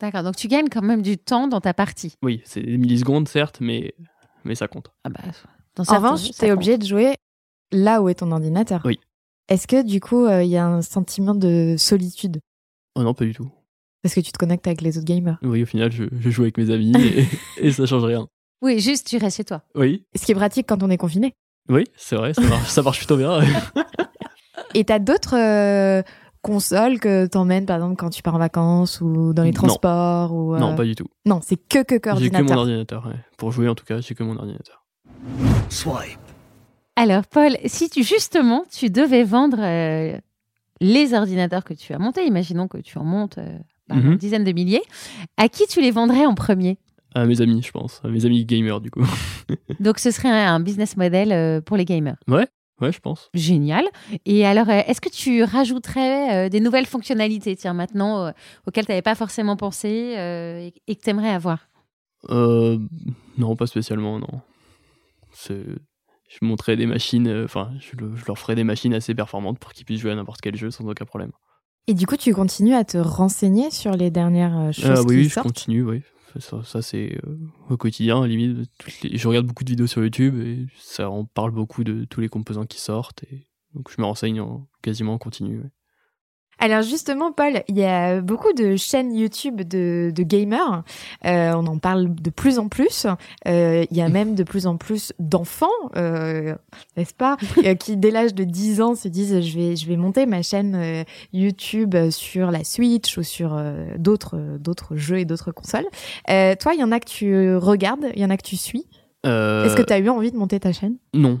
D'accord, 0.00 0.22
donc 0.22 0.36
tu 0.36 0.48
gagnes 0.48 0.70
quand 0.70 0.80
même 0.80 1.02
du 1.02 1.18
temps 1.18 1.48
dans 1.48 1.60
ta 1.60 1.74
partie. 1.74 2.16
Oui, 2.22 2.40
c'est 2.44 2.62
des 2.62 2.78
millisecondes 2.78 3.28
certes, 3.28 3.58
mais 3.60 3.94
mais 4.44 4.54
ça 4.54 4.68
compte. 4.68 4.90
Ah 5.04 5.10
bah, 5.10 5.20
dans 5.76 5.84
En 5.84 5.96
revanche, 5.96 6.30
tu 6.30 6.44
es 6.46 6.50
obligé 6.50 6.78
de 6.78 6.86
jouer 6.86 7.14
là 7.72 8.00
où 8.00 8.08
est 8.08 8.14
ton 8.14 8.32
ordinateur. 8.32 8.80
Oui. 8.86 8.98
Est-ce 9.48 9.66
que 9.66 9.82
du 9.82 10.00
coup, 10.00 10.24
euh, 10.24 10.42
il 10.42 10.48
y 10.48 10.56
a 10.56 10.66
un 10.66 10.80
sentiment 10.80 11.34
de 11.34 11.74
solitude 11.76 12.40
Oh 12.96 13.02
non, 13.02 13.14
pas 13.14 13.24
du 13.24 13.32
tout. 13.34 13.50
Parce 14.02 14.14
que 14.14 14.20
tu 14.20 14.32
te 14.32 14.38
connectes 14.38 14.66
avec 14.66 14.80
les 14.80 14.96
autres 14.98 15.06
gamers. 15.06 15.38
Oui, 15.42 15.62
au 15.62 15.66
final, 15.66 15.92
je, 15.92 16.04
je 16.18 16.30
joue 16.30 16.42
avec 16.42 16.56
mes 16.58 16.70
amis 16.70 16.92
et, 16.96 17.26
et 17.58 17.72
ça 17.72 17.86
change 17.86 18.04
rien. 18.04 18.26
Oui, 18.62 18.78
juste 18.80 19.06
tu 19.06 19.16
restes 19.18 19.36
chez 19.38 19.44
toi. 19.44 19.62
Oui, 19.74 20.04
Ce 20.14 20.24
qui 20.24 20.32
est 20.32 20.34
pratique 20.34 20.66
quand 20.68 20.82
on 20.82 20.90
est 20.90 20.96
confiné. 20.98 21.34
oui, 21.68 21.84
c'est 21.96 22.16
vrai, 22.16 22.34
ça 22.34 22.42
marche, 22.42 22.68
ça 22.68 22.82
marche 22.82 22.98
plutôt 22.98 23.16
bien. 23.16 23.40
Et 24.74 24.84
t'as 24.84 24.98
d'autres 25.00 25.36
euh, 25.36 26.02
consoles 26.42 27.00
que 27.00 27.26
t'emmènes, 27.26 27.66
par 27.66 27.76
exemple, 27.76 27.96
quand 27.96 28.10
tu 28.10 28.22
pars 28.22 28.34
en 28.34 28.38
vacances 28.38 29.00
ou 29.00 29.32
dans 29.32 29.42
les 29.42 29.50
Non. 29.50 29.54
transports 29.54 30.32
ou, 30.32 30.54
euh, 30.54 30.58
Non, 30.58 30.76
pas 30.76 30.84
du 30.84 30.94
tout. 30.94 31.06
Non, 31.26 31.40
c'est 31.42 31.56
que 31.56 31.82
que 31.82 31.96
que 31.96 32.10
J'ai 32.16 32.30
que 32.30 32.36
mon 32.36 32.56
ordinateur. 32.56 32.58
ordinateur. 32.58 33.06
ouais. 33.06 33.14
Pour 33.36 33.50
jouer, 33.52 33.68
en 33.68 33.74
tout 33.74 33.84
cas, 33.84 34.00
j'ai 34.00 34.14
que 34.14 34.22
mon 34.22 34.36
ordinateur. 34.36 34.84
Swipe. 35.70 36.18
Alors, 36.96 37.26
Paul, 37.26 37.56
si 37.66 37.88
tu 37.90 38.02
justement 38.04 38.64
tu 38.70 38.90
devais 38.90 39.24
vendre 39.24 39.58
euh, 39.60 40.18
les 40.80 41.14
ordinateurs 41.14 41.64
que 41.64 41.74
tu 41.74 41.92
as 41.92 41.98
montés, 41.98 42.24
imaginons 42.26 42.68
que 42.68 42.78
tu 42.78 42.98
en 42.98 43.04
montes 43.04 43.38
euh, 43.38 43.58
bah, 43.88 43.96
Mhm. 43.96 44.12
une 44.12 44.16
dizaine 44.18 44.44
de 44.44 44.52
milliers, 44.52 44.82
à 45.36 45.48
qui 45.48 45.66
tu 45.66 45.80
les 45.80 45.90
vendrais 45.90 46.26
en 46.26 46.34
premier? 46.34 46.78
À 47.14 47.26
mes 47.26 47.40
amis, 47.40 47.60
je 47.62 47.70
pense. 47.72 48.00
À 48.04 48.08
mes 48.08 48.24
amis 48.24 48.44
gamers, 48.44 48.80
du 48.80 48.90
coup. 48.90 49.04
Donc, 49.80 49.98
ce 49.98 50.10
serait 50.12 50.30
un, 50.30 50.60
business 50.60 50.96
model 50.96 51.32
euh, 51.32 51.60
pour 51.60 51.76
les 51.76 51.84
gamers. 51.84 52.16
ouais, 52.28 52.46
ouais, 52.80 52.92
je 52.92 53.00
pense. 53.00 53.30
Génial. 53.34 53.84
Et 54.26 54.46
alors, 54.46 54.68
euh, 54.70 54.82
est-ce 54.86 55.00
que 55.00 55.08
tu 55.08 55.42
rajouterais 55.42 56.46
euh, 56.46 56.48
des 56.48 56.60
nouvelles 56.60 56.86
fonctionnalités, 56.86 57.56
tiens, 57.56 57.74
maintenant, 57.74 58.26
euh, 58.26 58.30
auxquelles 58.66 58.86
tu 58.86 58.92
n'avais 58.92 59.02
pas 59.02 59.16
forcément 59.16 59.56
pensé 59.56 60.14
euh, 60.16 60.60
et, 60.60 60.74
et 60.86 60.94
que 60.96 61.02
tu 61.02 61.10
aimerais 61.10 61.30
avoir 61.30 61.66
non, 63.38 63.56
pas 63.56 63.66
spécialement, 63.66 64.18
non. 64.18 64.40
Je 66.32 66.44
montrerai 66.46 66.76
des 66.76 66.86
machines, 66.86 67.26
euh, 67.26 67.44
enfin, 67.44 67.72
je, 67.80 67.96
le- 67.96 68.14
je 68.16 68.24
leur 68.24 68.38
ferai 68.38 68.54
des 68.54 68.62
machines 68.64 68.94
assez 68.94 69.14
performantes 69.14 69.58
pour 69.58 69.72
qu'ils 69.72 69.84
puissent 69.84 70.00
jouer 70.00 70.12
à 70.12 70.14
n'importe 70.14 70.40
quel 70.40 70.54
jeu 70.56 70.70
sans 70.70 70.86
aucun 70.88 71.04
problème. 71.04 71.32
Et 71.88 71.94
du 71.94 72.06
coup, 72.06 72.16
tu 72.16 72.32
continues 72.32 72.74
à 72.74 72.84
te 72.84 72.98
renseigner 72.98 73.70
sur 73.72 73.92
les 73.92 74.10
dernières 74.12 74.56
euh, 74.56 74.72
choses 74.72 74.84
Ah 74.84 75.00
qui 75.02 75.06
oui, 75.08 75.16
oui, 75.16 75.28
je 75.28 75.40
continue, 75.40 75.82
oui. 75.82 76.02
Ça, 76.38 76.62
ça, 76.62 76.80
c'est 76.82 77.18
euh, 77.26 77.36
au 77.68 77.76
quotidien, 77.76 78.18
à 78.18 78.20
la 78.20 78.28
limite. 78.28 78.70
les- 79.02 79.18
Je 79.18 79.26
regarde 79.26 79.46
beaucoup 79.46 79.64
de 79.64 79.70
vidéos 79.70 79.88
sur 79.88 80.00
YouTube 80.02 80.38
et 80.40 80.66
ça 80.78 81.10
en 81.10 81.24
parle 81.24 81.50
beaucoup 81.50 81.82
de 81.82 82.04
tous 82.04 82.20
les 82.20 82.28
composants 82.28 82.66
qui 82.66 82.80
sortent. 82.80 83.24
Et 83.32 83.48
donc, 83.74 83.90
je 83.90 84.00
me 84.00 84.06
renseigne 84.06 84.40
en, 84.40 84.68
quasiment 84.82 85.14
en 85.14 85.18
continu. 85.18 85.58
ouais. 85.58 85.70
Alors 86.60 86.82
justement, 86.82 87.32
Paul, 87.32 87.62
il 87.68 87.78
y 87.78 87.84
a 87.84 88.20
beaucoup 88.20 88.52
de 88.52 88.76
chaînes 88.76 89.14
YouTube 89.14 89.62
de, 89.62 90.12
de 90.14 90.22
gamers. 90.22 90.82
Euh, 91.24 91.52
on 91.54 91.66
en 91.66 91.78
parle 91.78 92.14
de 92.14 92.30
plus 92.30 92.58
en 92.58 92.68
plus. 92.68 93.06
Euh, 93.48 93.84
il 93.90 93.96
y 93.96 94.02
a 94.02 94.08
même 94.10 94.34
de 94.34 94.42
plus 94.42 94.66
en 94.66 94.76
plus 94.76 95.12
d'enfants, 95.18 95.66
euh, 95.96 96.54
n'est-ce 96.96 97.14
pas, 97.14 97.36
euh, 97.64 97.74
qui 97.74 97.96
dès 97.96 98.10
l'âge 98.10 98.34
de 98.34 98.44
10 98.44 98.80
ans 98.82 98.94
se 98.94 99.08
disent 99.08 99.40
je 99.40 99.58
vais 99.58 99.74
je 99.76 99.86
vais 99.86 99.96
monter 99.96 100.26
ma 100.26 100.42
chaîne 100.42 100.74
euh, 100.76 101.02
YouTube 101.32 101.96
sur 102.10 102.50
la 102.50 102.62
Switch 102.62 103.16
ou 103.16 103.22
sur 103.22 103.54
euh, 103.54 103.86
d'autres 103.98 104.36
d'autres 104.58 104.96
jeux 104.96 105.18
et 105.18 105.24
d'autres 105.24 105.52
consoles. 105.52 105.86
Euh, 106.28 106.54
toi, 106.60 106.74
il 106.74 106.80
y 106.80 106.84
en 106.84 106.92
a 106.92 107.00
que 107.00 107.08
tu 107.08 107.56
regardes, 107.56 108.06
il 108.14 108.20
y 108.20 108.24
en 108.24 108.30
a 108.30 108.36
que 108.36 108.46
tu 108.46 108.56
suis. 108.56 108.86
Euh, 109.26 109.64
Est-ce 109.64 109.76
que 109.76 109.82
tu 109.82 109.92
as 109.92 109.98
eu 109.98 110.08
envie 110.08 110.30
de 110.30 110.36
monter 110.36 110.60
ta 110.60 110.72
chaîne? 110.72 110.96
Non. 111.14 111.40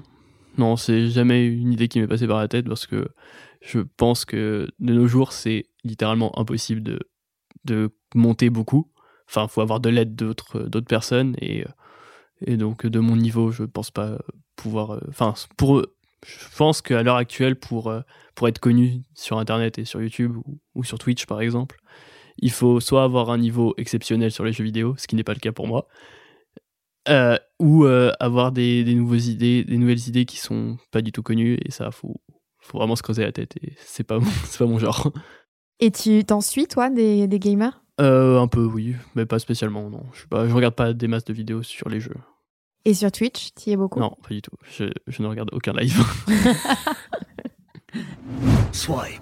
Non, 0.58 0.76
c'est 0.76 1.08
jamais 1.08 1.46
une 1.46 1.72
idée 1.72 1.88
qui 1.88 2.00
m'est 2.00 2.06
passée 2.06 2.26
par 2.26 2.38
la 2.38 2.48
tête 2.48 2.66
parce 2.66 2.86
que 2.86 3.08
je 3.62 3.80
pense 3.80 4.24
que 4.24 4.68
de 4.78 4.94
nos 4.94 5.06
jours, 5.06 5.32
c'est 5.32 5.66
littéralement 5.84 6.38
impossible 6.38 6.82
de, 7.64 7.90
monter 8.14 8.50
beaucoup. 8.50 8.90
Enfin, 9.28 9.46
faut 9.46 9.60
avoir 9.60 9.78
de 9.78 9.88
l'aide 9.88 10.16
d'autres 10.16 10.62
d'autres 10.62 10.88
personnes 10.88 11.36
et, 11.40 11.64
et 12.44 12.56
donc 12.56 12.86
de 12.86 12.98
mon 12.98 13.14
niveau, 13.16 13.52
je 13.52 13.62
pense 13.62 13.92
pas 13.92 14.18
pouvoir. 14.56 14.92
euh, 14.92 15.00
Enfin, 15.08 15.34
pour 15.56 15.82
je 16.26 16.56
pense 16.56 16.82
qu'à 16.82 17.02
l'heure 17.02 17.16
actuelle, 17.16 17.56
pour, 17.56 17.88
euh, 17.88 18.00
être 18.42 18.58
connu 18.58 19.02
sur 19.14 19.38
Internet 19.38 19.78
et 19.78 19.84
sur 19.84 20.02
YouTube 20.02 20.36
ou, 20.36 20.58
ou 20.74 20.82
sur 20.82 20.98
Twitch 20.98 21.26
par 21.26 21.40
exemple, 21.42 21.78
il 22.38 22.50
faut 22.50 22.80
soit 22.80 23.04
avoir 23.04 23.30
un 23.30 23.38
niveau 23.38 23.74
exceptionnel 23.76 24.30
sur 24.30 24.44
les 24.44 24.52
jeux 24.52 24.64
vidéo, 24.64 24.94
ce 24.96 25.06
qui 25.06 25.14
n'est 25.14 25.24
pas 25.24 25.34
le 25.34 25.40
cas 25.40 25.52
pour 25.52 25.66
moi, 25.66 25.88
euh, 27.08 27.36
ou 27.58 27.84
euh, 27.84 28.12
avoir 28.20 28.52
des, 28.52 28.84
des 28.84 28.94
nouvelles 28.94 29.28
idées, 29.28 29.64
des 29.64 29.76
nouvelles 29.78 30.06
idées 30.08 30.24
qui 30.24 30.36
sont 30.36 30.76
pas 30.90 31.02
du 31.02 31.12
tout 31.12 31.22
connues 31.22 31.58
et 31.64 31.70
ça 31.70 31.90
faut 31.90 32.20
faut 32.58 32.78
vraiment 32.78 32.94
se 32.96 33.02
creuser 33.02 33.22
la 33.24 33.32
tête 33.32 33.54
et 33.62 33.72
c'est 33.78 34.04
pas 34.04 34.18
mon- 34.18 34.30
c'est 34.44 34.58
pas 34.58 34.66
mon 34.66 34.78
genre. 34.78 35.10
Et 35.80 35.90
tu 35.90 36.24
t'en 36.24 36.40
suis 36.42 36.66
toi 36.66 36.90
des, 36.90 37.26
des 37.26 37.38
gamers? 37.38 37.82
Euh, 38.00 38.38
un 38.40 38.48
peu 38.48 38.64
oui, 38.64 38.94
mais 39.14 39.26
pas 39.26 39.38
spécialement 39.38 39.88
non. 39.90 40.02
Je, 40.12 40.26
pas, 40.26 40.46
je 40.48 40.54
regarde 40.54 40.74
pas 40.74 40.92
des 40.92 41.08
masses 41.08 41.24
de 41.24 41.32
vidéos 41.32 41.62
sur 41.62 41.88
les 41.88 42.00
jeux. 42.00 42.16
Et 42.86 42.94
sur 42.94 43.10
Twitch, 43.12 43.50
tu 43.54 43.70
y 43.70 43.72
es 43.72 43.76
beaucoup? 43.76 43.98
Non, 44.00 44.16
pas 44.22 44.30
du 44.34 44.40
tout. 44.42 44.52
Je, 44.70 44.84
je 45.06 45.22
ne 45.22 45.26
regarde 45.28 45.50
aucun 45.52 45.72
live. 45.74 46.02
Swipe. 48.72 49.20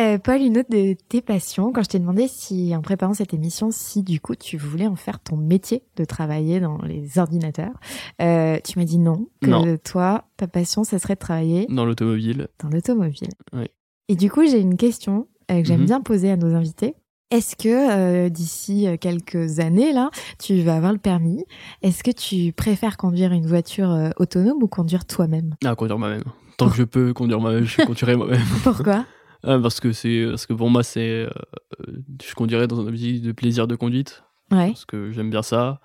Euh, 0.00 0.16
Paul, 0.18 0.40
une 0.40 0.56
autre 0.56 0.70
de 0.70 0.94
tes 1.08 1.20
passions, 1.20 1.72
quand 1.72 1.82
je 1.82 1.88
t'ai 1.90 1.98
demandé 1.98 2.26
si, 2.26 2.74
en 2.74 2.80
préparant 2.80 3.12
cette 3.12 3.34
émission, 3.34 3.68
si 3.70 4.02
du 4.02 4.18
coup 4.18 4.34
tu 4.34 4.56
voulais 4.56 4.86
en 4.86 4.96
faire 4.96 5.20
ton 5.20 5.36
métier 5.36 5.82
de 5.96 6.04
travailler 6.06 6.58
dans 6.58 6.78
les 6.78 7.18
ordinateurs, 7.18 7.74
euh, 8.22 8.56
tu 8.64 8.78
m'as 8.78 8.84
dit 8.86 8.98
non, 8.98 9.26
que 9.42 9.50
Non. 9.50 9.76
toi, 9.84 10.24
ta 10.38 10.46
passion, 10.46 10.84
ça 10.84 10.98
serait 10.98 11.14
de 11.16 11.18
travailler 11.18 11.66
Dans 11.68 11.84
l'automobile. 11.84 12.48
dans 12.62 12.70
l'automobile. 12.70 13.28
Oui. 13.52 13.66
Et 14.08 14.14
du 14.16 14.30
coup, 14.30 14.42
j'ai 14.46 14.58
une 14.60 14.76
question 14.78 15.26
euh, 15.50 15.60
que 15.60 15.66
j'aime 15.68 15.80
Mhm. 15.80 15.86
bien 15.86 16.00
poser 16.00 16.30
à 16.30 16.36
nos 16.36 16.54
invités. 16.54 16.94
Est-ce 17.30 17.54
que 17.54 18.28
d'ici 18.28 18.86
quelques 19.00 19.60
années, 19.60 19.92
là, 19.92 20.10
tu 20.40 20.62
vas 20.62 20.76
avoir 20.76 20.92
le 20.92 20.98
permis? 20.98 21.44
Est-ce 21.82 22.02
que 22.02 22.10
tu 22.10 22.52
préfères 22.52 22.96
conduire 22.96 23.32
une 23.32 23.46
voiture 23.46 24.10
autonome 24.16 24.62
ou 24.62 24.66
conduire 24.66 25.04
toi-même? 25.04 25.54
Ah, 25.64 25.74
conduire 25.76 25.98
moi-même. 25.98 26.24
Tant 26.56 26.68
que 26.70 26.76
je 26.76 26.82
peux 26.84 27.12
conduire 27.12 27.38
moi-même, 27.40 27.64
je 27.64 27.82
conduirai 27.84 28.16
moi-même. 28.16 28.40
Pourquoi? 28.64 29.04
Parce 29.42 29.80
que 29.80 29.92
c'est 29.92 30.26
parce 30.28 30.46
que 30.46 30.52
pour 30.52 30.70
moi 30.70 30.82
c'est 30.82 31.08
euh, 31.08 31.30
euh, 31.88 31.92
je 32.22 32.34
conduirais 32.34 32.66
dans 32.66 32.80
un 32.80 32.86
objectif 32.86 33.22
de 33.22 33.32
plaisir 33.32 33.66
de 33.66 33.76
conduite. 33.76 34.22
Ouais. 34.50 34.68
parce 34.68 34.84
que 34.84 35.12
j'aime 35.12 35.30
bien 35.30 35.42
ça. 35.42 35.80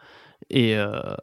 Et 0.49 0.75
euh, 0.77 1.15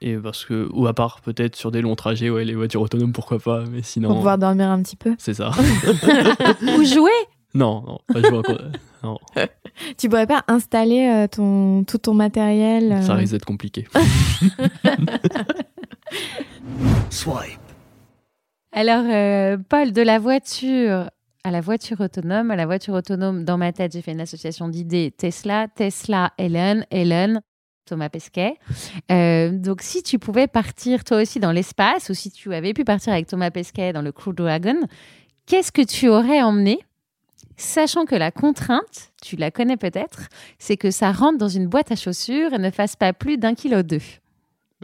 et 0.00 0.16
parce 0.16 0.44
que 0.44 0.68
ou 0.72 0.86
à 0.86 0.94
part 0.94 1.20
peut-être 1.20 1.56
sur 1.56 1.70
des 1.70 1.80
longs 1.80 1.94
trajets 1.96 2.28
ouais 2.30 2.44
les 2.44 2.54
voitures 2.54 2.82
autonomes 2.82 3.12
pourquoi 3.12 3.38
pas 3.38 3.64
mais 3.70 3.82
sinon 3.82 4.08
Pour 4.08 4.18
pouvoir 4.18 4.38
dormir 4.38 4.68
un 4.68 4.82
petit 4.82 4.96
peu. 4.96 5.14
C'est 5.18 5.34
ça. 5.34 5.50
Ou 6.78 6.84
jouer. 6.84 7.10
Non 7.54 7.82
non 7.86 7.98
pas 8.12 8.20
jouer 8.20 8.42
non. 9.02 9.18
Tu 9.98 10.08
pourrais 10.08 10.26
pas 10.26 10.42
installer 10.48 11.06
euh, 11.06 11.26
ton, 11.28 11.84
tout 11.84 11.98
ton 11.98 12.14
matériel 12.14 12.92
euh, 12.92 13.02
ça 13.02 13.14
risque 13.14 13.32
d'être 13.32 13.44
compliqué. 13.44 13.86
Swipe. 17.10 17.60
Alors, 18.76 19.04
euh, 19.08 19.56
Paul, 19.70 19.92
de 19.92 20.02
la 20.02 20.18
voiture 20.18 21.10
à 21.44 21.50
la 21.50 21.62
voiture 21.62 21.98
autonome, 22.02 22.50
à 22.50 22.56
la 22.56 22.66
voiture 22.66 22.92
autonome, 22.92 23.42
dans 23.42 23.56
ma 23.56 23.72
tête, 23.72 23.92
j'ai 23.92 24.02
fait 24.02 24.12
une 24.12 24.20
association 24.20 24.68
d'idées 24.68 25.14
Tesla, 25.16 25.66
Tesla, 25.74 26.34
Elon, 26.36 26.82
Elon, 26.90 27.40
Thomas 27.86 28.10
Pesquet. 28.10 28.58
Euh, 29.10 29.48
donc, 29.50 29.80
si 29.80 30.02
tu 30.02 30.18
pouvais 30.18 30.46
partir 30.46 31.04
toi 31.04 31.22
aussi 31.22 31.40
dans 31.40 31.52
l'espace, 31.52 32.10
ou 32.10 32.14
si 32.14 32.30
tu 32.30 32.52
avais 32.52 32.74
pu 32.74 32.84
partir 32.84 33.14
avec 33.14 33.26
Thomas 33.26 33.50
Pesquet 33.50 33.94
dans 33.94 34.02
le 34.02 34.12
Crew 34.12 34.34
Dragon, 34.34 34.76
qu'est-ce 35.46 35.72
que 35.72 35.80
tu 35.80 36.08
aurais 36.08 36.42
emmené? 36.42 36.78
Sachant 37.56 38.04
que 38.04 38.14
la 38.14 38.30
contrainte, 38.30 39.12
tu 39.22 39.36
la 39.36 39.50
connais 39.50 39.78
peut-être, 39.78 40.28
c'est 40.58 40.76
que 40.76 40.90
ça 40.90 41.12
rentre 41.12 41.38
dans 41.38 41.48
une 41.48 41.66
boîte 41.66 41.92
à 41.92 41.96
chaussures 41.96 42.52
et 42.52 42.58
ne 42.58 42.70
fasse 42.70 42.94
pas 42.94 43.14
plus 43.14 43.38
d'un 43.38 43.54
kilo 43.54 43.82
deux. 43.82 44.02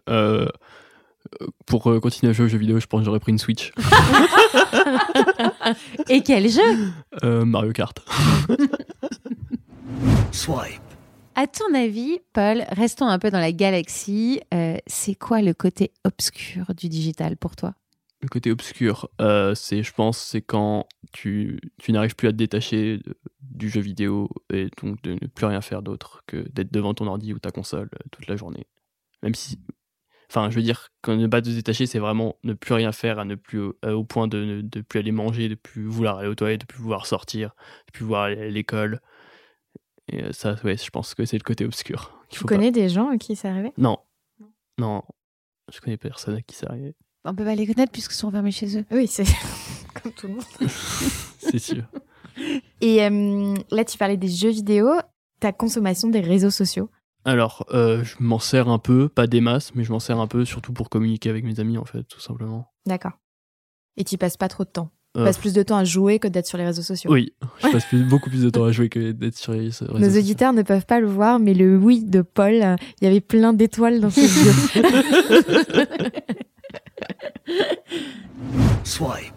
Euh, 0.09 0.49
pour 1.67 1.87
euh, 1.89 2.01
continuer 2.01 2.31
à 2.31 2.33
jouer 2.33 2.47
aux 2.47 2.49
jeux 2.49 2.59
vidéo 2.59 2.81
je 2.81 2.87
pense 2.87 3.01
que 3.01 3.05
j'aurais 3.07 3.21
pris 3.21 3.33
une 3.33 3.39
Switch 3.39 3.73
Et 6.09 6.23
quel 6.23 6.49
jeu 6.49 6.61
Euh, 7.23 7.45
Mario 7.45 7.73
Kart 7.73 7.99
Swipe. 10.33 10.81
À 11.35 11.47
ton 11.47 11.73
avis, 11.75 12.19
Paul, 12.33 12.65
restons 12.71 13.07
un 13.07 13.19
peu 13.19 13.31
dans 13.31 13.41
la 13.41 13.53
galaxie. 13.53 14.41
euh, 14.53 14.77
c'est 14.87 15.15
quoi 15.15 15.41
le 15.41 15.55
côté 15.55 15.93
obscur 16.05 16.67
du 16.77 16.89
digital 16.89 17.37
pour 17.37 17.57
toi? 17.57 17.75
Le 18.21 18.29
côté 18.29 18.51
obscur, 18.53 19.09
euh, 19.21 19.55
c'est, 19.55 19.83
je 19.83 19.93
pense, 19.93 20.19
c'est 20.19 20.43
quand 20.43 20.87
tu, 21.13 21.59
tu 21.79 21.91
n'arrives 21.93 22.15
plus 22.15 22.29
à 22.29 22.33
te 22.33 22.37
détacher 22.37 22.99
de- 22.99 23.17
du 23.41 23.69
jeu 23.69 23.81
vidéo 23.81 24.29
et 24.53 24.69
donc 24.83 25.03
de 25.03 25.15
ne 25.15 25.27
plus 25.27 25.47
rien 25.47 25.61
faire 25.61 25.83
d'autre 25.83 26.23
que 26.27 26.47
d'être 26.53 26.73
devant 26.73 26.95
ton 26.95 27.07
ordi 27.09 27.33
ou 27.33 27.39
ta 27.39 27.51
console 27.51 27.89
euh, 27.95 27.99
toute 28.13 28.27
la 28.29 28.37
journée. 28.37 28.67
Même 29.23 29.35
si, 29.35 29.59
enfin, 30.35 30.49
je 30.51 30.57
veux 30.57 30.63
dire, 30.63 30.89
quand 31.03 31.15
ne 31.15 31.27
pas 31.27 31.43
te 31.43 31.51
détacher, 31.51 31.85
c'est 31.87 31.99
vraiment 31.99 32.37
ne 32.43 32.55
plus 32.55 32.73
rien 32.75 32.91
faire, 32.93 33.19
à 33.19 33.25
ne 33.27 33.35
plus 33.35 33.61
euh, 33.85 33.93
au 33.93 34.03
point 34.05 34.29
de 34.29 34.39
ne 34.45 34.61
de 34.63 34.81
plus 34.81 34.99
aller 34.99 35.13
manger, 35.13 35.49
de 35.51 35.55
plus 35.55 35.85
vouloir 35.85 36.19
aller 36.19 36.29
aux 36.29 36.35
toilettes, 36.35 36.63
de 36.63 36.67
plus 36.67 36.81
vouloir 36.81 37.07
sortir, 37.07 37.55
de 37.87 37.93
plus 37.93 38.05
vouloir 38.05 38.23
aller 38.23 38.41
à 38.41 38.49
l'école. 38.49 39.01
Et 40.09 40.23
euh, 40.25 40.33
ça, 40.33 40.57
ouais, 40.65 40.77
je 40.77 40.91
pense 40.91 41.15
que 41.15 41.25
c'est 41.27 41.37
le 41.39 41.45
côté 41.45 41.65
obscur. 41.65 42.19
Tu 42.31 42.39
faut 42.41 42.49
pas- 42.49 42.55
connais 42.57 42.71
des 42.71 42.89
gens 42.89 43.11
à 43.11 43.19
qui 43.19 43.37
c'est 43.37 43.49
arrivé? 43.49 43.73
Non, 43.77 43.99
non, 44.79 45.03
je 45.73 45.81
connais 45.81 45.97
personne 45.99 46.37
à 46.37 46.43
qui 46.43 46.57
ça 46.57 46.69
arrive. 46.71 46.95
On 47.25 47.35
peut 47.35 47.45
pas 47.45 47.55
les 47.55 47.67
connaître 47.67 47.93
puisqu'ils 47.93 48.15
sont 48.17 48.29
enfermés 48.29 48.51
chez 48.51 48.79
eux. 48.79 48.85
Oui, 48.91 49.07
c'est 49.07 49.25
comme 50.03 50.13
tout 50.13 50.27
le 50.29 50.35
monde. 50.35 50.45
c'est 51.39 51.59
sûr. 51.59 51.85
Et 52.81 53.05
euh, 53.05 53.55
là, 53.71 53.85
tu 53.85 53.97
parlais 53.99 54.17
des 54.17 54.29
jeux 54.29 54.51
vidéo, 54.51 54.89
ta 55.41 55.53
consommation 55.53 56.09
des 56.09 56.21
réseaux 56.21 56.51
sociaux. 56.51 56.91
Alors, 57.25 57.65
euh, 57.73 58.03
je 58.05 58.17
m'en 58.21 58.39
sers 58.39 58.69
un 58.69 58.79
peu, 58.79 59.09
pas 59.09 59.27
des 59.27 59.41
masses, 59.41 59.75
mais 59.75 59.85
je 59.85 59.93
m'en 59.93 60.01
sers 60.01 60.19
un 60.19 60.27
peu, 60.27 60.45
surtout 60.45 60.73
pour 60.73 60.89
communiquer 60.91 61.31
avec 61.31 61.45
mes 61.45 61.61
amis, 61.61 61.79
en 61.79 61.85
fait, 61.85 62.03
tout 62.05 62.21
simplement. 62.21 62.73
D'accord. 62.87 63.13
Et 63.97 64.05
tu 64.05 64.19
passes 64.19 64.37
pas 64.37 64.49
trop 64.49 64.65
de 64.65 64.71
temps? 64.71 64.91
Tu 65.15 65.21
Euh, 65.21 65.25
passes 65.27 65.37
plus 65.39 65.53
de 65.53 65.63
temps 65.63 65.77
à 65.77 65.85
jouer 65.85 66.19
que 66.19 66.27
d'être 66.27 66.47
sur 66.47 66.57
les 66.59 66.65
réseaux 66.65 66.81
sociaux? 66.83 67.13
Oui, 67.13 67.35
je 67.63 67.69
passe 67.71 67.85
plus- 67.85 68.03
beaucoup 68.03 68.31
plus 68.31 68.43
de 68.43 68.51
temps 68.51 68.65
à 68.65 68.73
jouer 68.73 68.89
que 68.89 69.13
d'être 69.13 69.37
sur 69.37 69.53
les 69.53 69.61
réseaux 69.61 69.87
Nos 69.93 69.99
sociaux. 70.07 70.19
auditeurs 70.21 70.53
ne 70.55 70.63
peuvent 70.63 70.87
pas 70.87 71.01
le 71.01 71.07
voir, 71.07 71.39
mais 71.39 71.53
le 71.55 71.77
oui 71.77 72.03
de 72.03 72.23
Paul, 72.23 72.55
euh, 72.55 72.77
il 73.01 73.05
y 73.05 73.07
avait 73.07 73.21
plein 73.21 73.53
d'étoiles 73.53 74.01
dans 74.01 74.11
ses 74.11 74.23
yeux. 74.23 74.83
Swipe. 78.85 79.33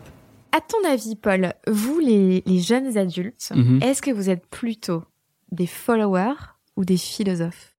À 0.52 0.62
ton 0.62 0.78
avis, 0.90 1.16
Paul, 1.16 1.54
vous, 1.68 2.00
les, 2.00 2.42
les 2.46 2.60
jeunes 2.62 2.98
adultes, 2.98 3.52
Mhm. 3.54 3.80
est-ce 3.84 4.02
que 4.02 4.12
vous 4.12 4.30
êtes 4.30 4.46
plutôt 4.48 5.04
des 5.52 5.68
followers 5.68 6.34
ou 6.78 6.86
des 6.86 6.98
philosophes? 6.98 7.75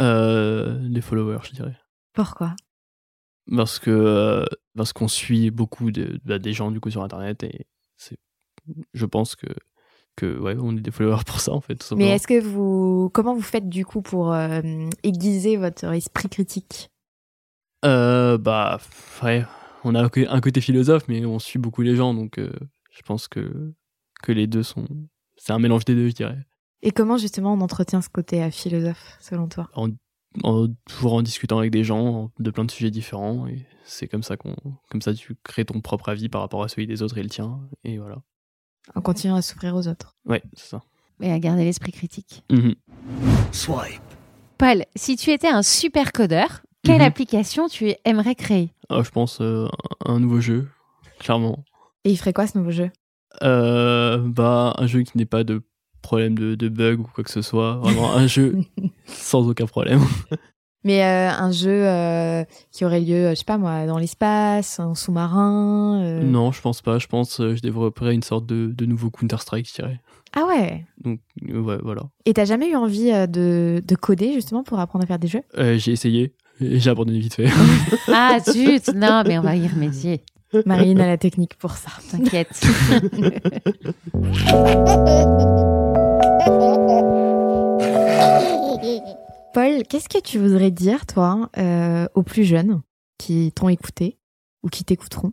Euh, 0.00 0.78
des 0.88 1.00
followers, 1.00 1.38
je 1.44 1.52
dirais. 1.52 1.76
Pourquoi? 2.12 2.54
Parce 3.54 3.78
que 3.78 3.90
euh, 3.90 4.44
parce 4.76 4.92
qu'on 4.92 5.08
suit 5.08 5.50
beaucoup 5.50 5.90
de, 5.90 6.18
bah, 6.24 6.38
des 6.38 6.52
gens 6.52 6.70
du 6.70 6.80
coup 6.80 6.90
sur 6.90 7.02
internet 7.02 7.42
et 7.44 7.66
c'est 7.96 8.16
je 8.94 9.06
pense 9.06 9.36
que 9.36 9.46
que 10.16 10.38
ouais 10.38 10.56
on 10.58 10.76
est 10.76 10.80
des 10.80 10.90
followers 10.90 11.24
pour 11.26 11.40
ça 11.40 11.52
en 11.52 11.60
fait 11.60 11.76
tout 11.76 11.96
Mais 11.96 12.08
est-ce 12.08 12.26
que 12.26 12.40
vous, 12.40 13.10
comment 13.12 13.34
vous 13.34 13.42
faites 13.42 13.68
du 13.68 13.84
coup 13.84 14.00
pour 14.00 14.32
euh, 14.32 14.60
aiguiser 15.02 15.56
votre 15.56 15.84
esprit 15.92 16.28
critique? 16.28 16.90
Euh, 17.84 18.38
bah 18.38 18.80
ouais 19.22 19.44
on 19.84 19.94
a 19.94 20.02
un 20.02 20.40
côté 20.40 20.60
philosophe 20.62 21.04
mais 21.08 21.26
on 21.26 21.38
suit 21.38 21.58
beaucoup 21.58 21.82
les 21.82 21.96
gens 21.96 22.14
donc 22.14 22.38
euh, 22.38 22.52
je 22.90 23.02
pense 23.02 23.28
que 23.28 23.74
que 24.22 24.32
les 24.32 24.46
deux 24.46 24.62
sont 24.62 24.86
c'est 25.36 25.52
un 25.52 25.58
mélange 25.58 25.84
des 25.84 25.94
deux 25.94 26.08
je 26.08 26.14
dirais 26.14 26.38
Et 26.86 26.90
comment 26.90 27.16
justement 27.16 27.54
on 27.54 27.60
entretient 27.62 28.02
ce 28.02 28.08
côté 28.10 28.42
euh, 28.42 28.50
philosophe 28.50 29.16
selon 29.18 29.48
toi? 29.48 29.68
En, 29.74 29.88
en- 30.42 30.66
toujours 30.86 31.14
en 31.14 31.22
discutant 31.22 31.58
avec 31.58 31.70
des 31.70 31.82
gens 31.82 32.30
de 32.38 32.50
plein 32.50 32.64
de 32.64 32.70
sujets 32.70 32.90
différents 32.90 33.46
et 33.46 33.66
c'est 33.86 34.06
comme 34.06 34.22
ça 34.22 34.36
qu'on 34.36 34.54
comme 34.90 35.00
ça 35.00 35.14
tu 35.14 35.34
crées 35.42 35.64
ton 35.64 35.80
propre 35.80 36.10
avis 36.10 36.28
par 36.28 36.40
rapport 36.42 36.62
à 36.62 36.68
celui 36.68 36.86
des 36.86 37.00
autres 37.02 37.16
et 37.18 37.22
le 37.22 37.28
tien 37.30 37.60
et 37.84 37.96
voilà 37.98 38.16
En 38.94 39.00
continuant 39.00 39.36
à 39.36 39.42
s'ouvrir 39.42 39.74
aux 39.74 39.88
autres. 39.88 40.14
ouais 40.26 40.42
c'est 40.52 40.68
ça 40.68 40.82
Et 41.22 41.32
à 41.32 41.38
garder 41.38 41.64
l'esprit 41.64 41.92
critique. 41.92 42.44
Mhm. 42.52 42.74
Swipe. 43.52 44.02
Paul, 44.58 44.84
si 44.94 45.16
tu 45.16 45.30
étais 45.30 45.48
un 45.48 45.62
super 45.62 46.12
codeur, 46.12 46.62
quelle 46.82 47.00
Mhm. 47.00 47.06
application 47.08 47.68
tu 47.68 47.94
aimerais 48.04 48.34
créer? 48.34 48.72
Ah, 48.90 49.02
je 49.02 49.10
pense 49.10 49.40
euh, 49.40 49.68
un 50.04 50.20
nouveau 50.20 50.40
jeu 50.40 50.68
clairement 51.18 51.64
Et 52.04 52.10
il 52.10 52.16
ferait 52.18 52.34
quoi 52.34 52.46
ce 52.46 52.58
nouveau 52.58 52.72
jeu? 52.72 52.90
Euh, 53.42 54.18
bah, 54.18 54.74
un 54.76 54.86
jeu 54.86 55.02
qui 55.02 55.16
n'ait 55.16 55.24
pas 55.26 55.44
de 55.44 55.62
problème 56.04 56.38
de, 56.38 56.54
de 56.54 56.68
bug 56.68 57.00
ou 57.00 57.08
quoi 57.12 57.24
que 57.24 57.30
ce 57.30 57.42
soit. 57.42 57.76
Vraiment, 57.82 58.12
un 58.14 58.26
jeu 58.28 58.56
sans 59.06 59.48
aucun 59.48 59.66
problème. 59.66 60.00
Mais 60.86 61.02
euh, 61.02 61.30
un 61.30 61.50
jeu 61.50 61.70
euh, 61.88 62.44
qui 62.70 62.84
aurait 62.84 63.00
lieu, 63.00 63.14
euh, 63.14 63.30
je 63.30 63.36
sais 63.36 63.44
pas 63.46 63.56
moi, 63.56 63.86
dans 63.86 63.96
l'espace, 63.96 64.78
en 64.78 64.94
sous-marin. 64.94 66.02
euh. 66.04 66.22
Non, 66.22 66.52
je 66.52 66.60
pense 66.60 66.82
pas. 66.82 66.98
Je 66.98 67.06
pense 67.06 67.40
euh, 67.40 67.56
je 67.56 67.62
développerais 67.62 68.14
une 68.14 68.22
sorte 68.22 68.44
de, 68.44 68.66
de 68.66 68.84
nouveau 68.84 69.08
Counter-Strike, 69.08 69.66
je 69.66 69.74
dirais. 69.74 70.00
Ah 70.36 70.44
ouais. 70.46 70.84
Donc, 71.02 71.20
euh, 71.48 71.58
ouais, 71.60 71.78
voilà. 71.82 72.02
Et 72.26 72.34
t'as 72.34 72.44
jamais 72.44 72.68
eu 72.70 72.76
envie 72.76 73.10
euh, 73.12 73.26
de, 73.26 73.82
de 73.86 73.94
coder 73.96 74.34
justement 74.34 74.62
pour 74.62 74.78
apprendre 74.78 75.04
à 75.04 75.06
faire 75.06 75.18
des 75.18 75.28
jeux? 75.28 75.40
Euh, 75.56 75.78
j'ai 75.78 75.92
essayé 75.92 76.34
et 76.60 76.78
j'ai 76.78 76.90
abandonné 76.90 77.18
vite 77.18 77.34
fait. 77.34 77.48
Ah 78.08 78.36
zut, 78.40 78.88
non, 78.94 79.22
mais 79.26 79.38
on 79.38 79.42
va 79.42 79.56
y 79.56 79.66
remédier. 79.66 80.22
Marine 80.66 81.00
a 81.00 81.06
la 81.06 81.16
technique 81.16 81.56
pour 81.56 81.72
ça. 81.72 81.90
T'inquiète. 82.10 82.60
Paul, 89.54 89.84
qu'est-ce 89.88 90.08
que 90.08 90.20
tu 90.20 90.40
voudrais 90.40 90.72
dire, 90.72 91.06
toi, 91.06 91.48
euh, 91.58 92.08
aux 92.16 92.24
plus 92.24 92.42
jeunes 92.42 92.82
qui 93.18 93.52
t'ont 93.52 93.68
écouté 93.68 94.18
ou 94.64 94.68
qui 94.68 94.82
t'écouteront 94.82 95.30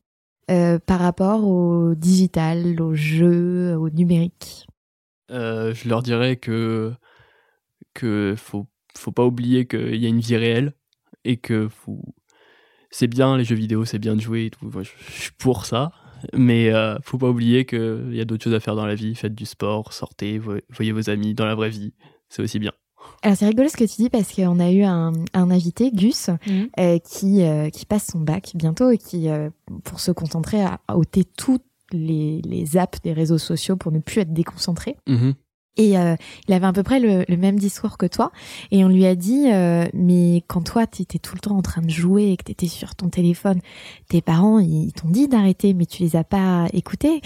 euh, 0.52 0.78
par 0.78 1.00
rapport 1.00 1.48
au 1.48 1.96
digital, 1.96 2.80
au 2.80 2.94
jeu, 2.94 3.76
au 3.76 3.90
numérique? 3.90 4.68
Euh, 5.32 5.74
je 5.74 5.90
leur 5.90 6.04
dirais 6.04 6.36
que 6.36 6.94
que 7.96 8.36
faut 8.38 8.68
faut 8.96 9.12
pas 9.12 9.26
oublier 9.26 9.66
qu'il 9.66 9.96
y 9.96 10.06
a 10.06 10.10
une 10.10 10.20
vie 10.20 10.38
réelle 10.38 10.74
et 11.26 11.38
que 11.38 11.68
c'est 12.92 13.08
bien 13.08 13.38
les 13.38 13.44
jeux 13.44 13.56
vidéo, 13.56 13.86
c'est 13.86 13.98
bien 13.98 14.16
de 14.16 14.22
jouer 14.22 14.46
et 14.46 14.50
tout. 14.52 14.70
Je, 14.84 14.90
suis 15.12 15.32
pour 15.40 15.66
ça, 15.66 15.94
mais 16.36 16.72
faut 17.02 17.18
pas 17.18 17.30
oublier 17.30 17.66
qu'il 17.66 18.14
y 18.14 18.22
a 18.22 18.26
d'autres 18.26 18.44
choses 18.44 18.54
à 18.54 18.60
faire 18.60 18.76
dans 18.76 18.86
la 18.86 18.94
vie. 18.94 19.16
Faites 19.16 19.34
du 19.34 19.48
sport, 19.48 19.94
sortez, 19.94 20.38
vo- 20.38 20.60
voyez 20.70 20.92
vos 20.92 21.10
amis 21.10 21.34
dans 21.34 21.46
la 21.46 21.56
vraie 21.56 21.72
vie, 21.72 21.96
c'est 22.30 22.44
aussi 22.44 22.60
bien. 22.60 22.74
Alors 23.24 23.38
c'est 23.38 23.46
rigolo 23.48 23.70
ce 23.70 23.78
que 23.78 23.84
tu 23.84 24.02
dis 24.02 24.10
parce 24.10 24.34
qu'on 24.34 24.60
a 24.60 24.72
eu 24.72 24.84
un, 24.84 25.14
un 25.34 25.52
invité, 25.52 25.92
Gus, 25.92 26.30
Mhm. 26.48 26.70
euh, 26.80 26.98
qui, 27.00 27.44
euh, 27.44 27.70
qui 27.70 27.86
passe 27.86 28.08
son 28.12 28.20
bac 28.20 28.52
bientôt 28.56 28.90
et 28.90 28.98
qui, 28.98 29.30
euh, 29.30 29.50
pour 29.84 30.00
se 30.00 30.12
concentrer, 30.12 30.62
a 30.64 30.80
ôté 30.96 31.24
toutes 31.24 31.64
les, 31.92 32.42
les 32.44 32.78
apps 32.78 33.02
des 33.02 33.14
réseaux 33.14 33.38
sociaux 33.38 33.76
pour 33.76 33.92
ne 33.92 34.00
plus 34.00 34.22
être 34.22 34.34
déconcentré. 34.34 34.96
Mhm. 35.08 35.34
Et 35.78 35.98
euh, 35.98 36.16
il 36.48 36.54
avait 36.54 36.66
à 36.66 36.74
peu 36.74 36.84
près 36.84 37.00
le, 37.00 37.24
le 37.30 37.38
même 37.38 37.58
discours 37.58 37.98
que 37.98 38.06
toi. 38.06 38.32
Et 38.72 38.84
on 38.84 38.90
lui 38.90 39.06
a 39.06 39.16
dit, 39.16 39.52
euh, 39.52 39.88
mais 39.94 40.44
quand 40.48 40.62
toi, 40.62 40.86
tu 40.88 41.02
étais 41.04 41.18
tout 41.20 41.34
le 41.36 41.40
temps 41.40 41.56
en 41.56 41.62
train 41.62 41.82
de 41.82 41.90
jouer 41.90 42.32
et 42.32 42.38
que 42.38 42.44
tu 42.44 42.52
étais 42.52 42.68
sur 42.68 42.94
ton 42.96 43.08
téléphone, 43.10 43.60
tes 44.10 44.22
parents, 44.22 44.60
ils 44.60 44.92
t'ont 44.94 45.08
dit 45.10 45.28
d'arrêter, 45.30 45.74
mais 45.74 45.86
tu 45.86 46.04
les 46.04 46.16
as 46.18 46.24
pas 46.26 46.68
écoutés. 46.74 47.22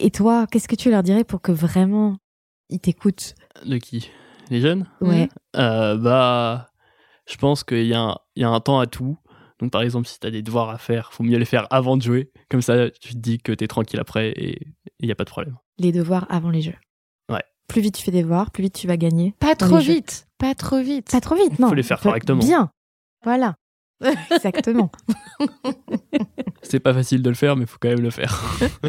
Et 0.00 0.10
toi, 0.10 0.46
qu'est-ce 0.50 0.66
que 0.66 0.74
tu 0.76 0.90
leur 0.90 1.02
dirais 1.04 1.22
pour 1.24 1.40
que 1.40 1.52
vraiment 1.52 2.16
ils 2.70 2.80
t'écoutent? 2.80 3.34
De 3.64 3.76
qui? 3.78 4.10
Les 4.50 4.60
jeunes 4.60 4.86
Ouais. 5.00 5.28
Euh, 5.56 5.96
Bah, 5.96 6.68
je 7.26 7.36
pense 7.36 7.64
qu'il 7.64 7.86
y, 7.86 7.94
a 7.94 8.00
un- 8.00 8.16
il 8.36 8.42
y 8.42 8.44
a 8.44 8.48
un 8.50 8.60
temps 8.60 8.80
à 8.80 8.86
tout. 8.86 9.16
Donc, 9.60 9.70
par 9.70 9.82
exemple, 9.82 10.08
si 10.08 10.18
tu 10.18 10.26
as 10.26 10.30
des 10.30 10.42
devoirs 10.42 10.70
à 10.70 10.78
faire, 10.78 11.12
faut 11.12 11.22
mieux 11.22 11.36
les 11.38 11.44
faire 11.44 11.66
avant 11.70 11.96
de 11.96 12.02
jouer. 12.02 12.30
Comme 12.50 12.62
ça, 12.62 12.90
tu 12.90 13.12
te 13.14 13.18
dis 13.18 13.38
que 13.38 13.52
tu 13.52 13.62
es 13.64 13.68
tranquille 13.68 14.00
après 14.00 14.30
et 14.30 14.66
il 14.98 15.06
n'y 15.06 15.12
a 15.12 15.14
pas 15.14 15.24
de 15.24 15.30
problème. 15.30 15.56
Les 15.78 15.92
devoirs 15.92 16.26
avant 16.30 16.50
les 16.50 16.62
jeux. 16.62 16.74
Ouais. 17.30 17.42
Plus 17.68 17.80
vite 17.82 17.94
tu 17.96 18.02
fais 18.02 18.10
des 18.10 18.22
devoirs, 18.22 18.50
plus 18.50 18.62
vite 18.64 18.74
tu 18.74 18.86
vas 18.86 18.96
gagner. 18.96 19.34
Pas 19.38 19.54
trop 19.54 19.78
jeux. 19.80 19.92
vite. 19.94 20.26
Pas 20.38 20.54
trop 20.54 20.80
vite. 20.82 21.10
Pas 21.10 21.20
trop 21.20 21.34
vite, 21.36 21.58
non. 21.58 21.68
Faut 21.68 21.74
les 21.74 21.82
faire 21.82 22.00
correctement. 22.00 22.40
Bien. 22.42 22.70
Voilà. 23.22 23.54
Exactement. 24.30 24.90
C'est 26.62 26.80
pas 26.80 26.94
facile 26.94 27.22
de 27.22 27.28
le 27.28 27.36
faire, 27.36 27.54
mais 27.56 27.66
faut 27.66 27.76
quand 27.80 27.90
même 27.90 28.00
le 28.00 28.10
faire. 28.10 28.42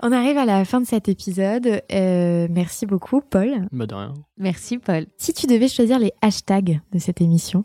On 0.00 0.12
arrive 0.12 0.38
à 0.38 0.44
la 0.44 0.64
fin 0.64 0.80
de 0.80 0.86
cet 0.86 1.08
épisode. 1.08 1.82
Euh, 1.92 2.46
merci 2.50 2.86
beaucoup, 2.86 3.20
Paul. 3.20 3.66
bah, 3.72 3.86
de 3.86 3.94
rien. 3.94 4.14
Merci 4.36 4.78
Paul. 4.78 5.06
Si 5.16 5.32
tu 5.32 5.46
devais 5.46 5.68
choisir 5.68 5.98
les 5.98 6.12
hashtags 6.22 6.80
de 6.92 6.98
cette 6.98 7.20
émission, 7.20 7.64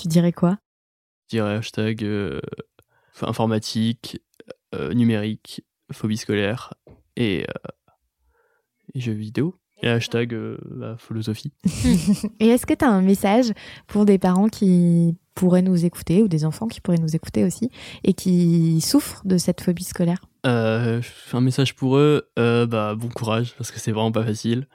tu 0.00 0.06
dirais 0.06 0.32
quoi? 0.32 0.58
Je 1.28 1.36
dirais 1.36 1.56
hashtag 1.56 2.04
euh, 2.04 2.40
informatique, 3.20 4.20
euh, 4.74 4.94
numérique, 4.94 5.64
phobie 5.92 6.16
scolaire 6.16 6.74
et, 7.16 7.42
euh, 7.48 7.70
et 8.94 9.00
jeux 9.00 9.12
vidéo. 9.12 9.56
Et 9.82 9.88
hashtag 9.88 10.34
euh, 10.34 10.58
bah, 10.70 10.96
philosophie. 10.98 11.52
Et 12.38 12.48
est-ce 12.48 12.66
que 12.66 12.74
tu 12.74 12.84
as 12.84 12.90
un 12.90 13.00
message 13.00 13.50
pour 13.86 14.04
des 14.04 14.18
parents 14.18 14.48
qui 14.48 15.16
pourraient 15.34 15.62
nous 15.62 15.86
écouter 15.86 16.22
ou 16.22 16.28
des 16.28 16.44
enfants 16.44 16.68
qui 16.68 16.82
pourraient 16.82 16.98
nous 16.98 17.16
écouter 17.16 17.44
aussi 17.44 17.70
et 18.04 18.12
qui 18.12 18.82
souffrent 18.82 19.22
de 19.24 19.38
cette 19.38 19.62
phobie 19.62 19.84
scolaire? 19.84 20.20
Euh, 20.46 21.00
un 21.32 21.40
message 21.40 21.74
pour 21.74 21.96
eux, 21.96 22.28
euh, 22.38 22.66
bah, 22.66 22.94
bon 22.94 23.08
courage 23.08 23.54
parce 23.56 23.70
que 23.70 23.78
c'est 23.78 23.92
vraiment 23.92 24.12
pas 24.12 24.24
facile. 24.24 24.66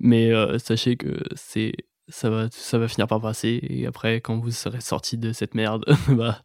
Mais 0.00 0.32
euh, 0.32 0.58
sachez 0.58 0.96
que 0.96 1.22
c'est 1.34 1.72
ça 2.08 2.28
va 2.28 2.48
ça 2.50 2.78
va 2.78 2.88
finir 2.88 3.06
par 3.06 3.20
passer 3.20 3.60
et 3.62 3.86
après 3.86 4.20
quand 4.20 4.38
vous 4.38 4.50
serez 4.50 4.80
sorti 4.80 5.16
de 5.16 5.32
cette 5.32 5.54
merde, 5.54 5.84
bah 6.08 6.42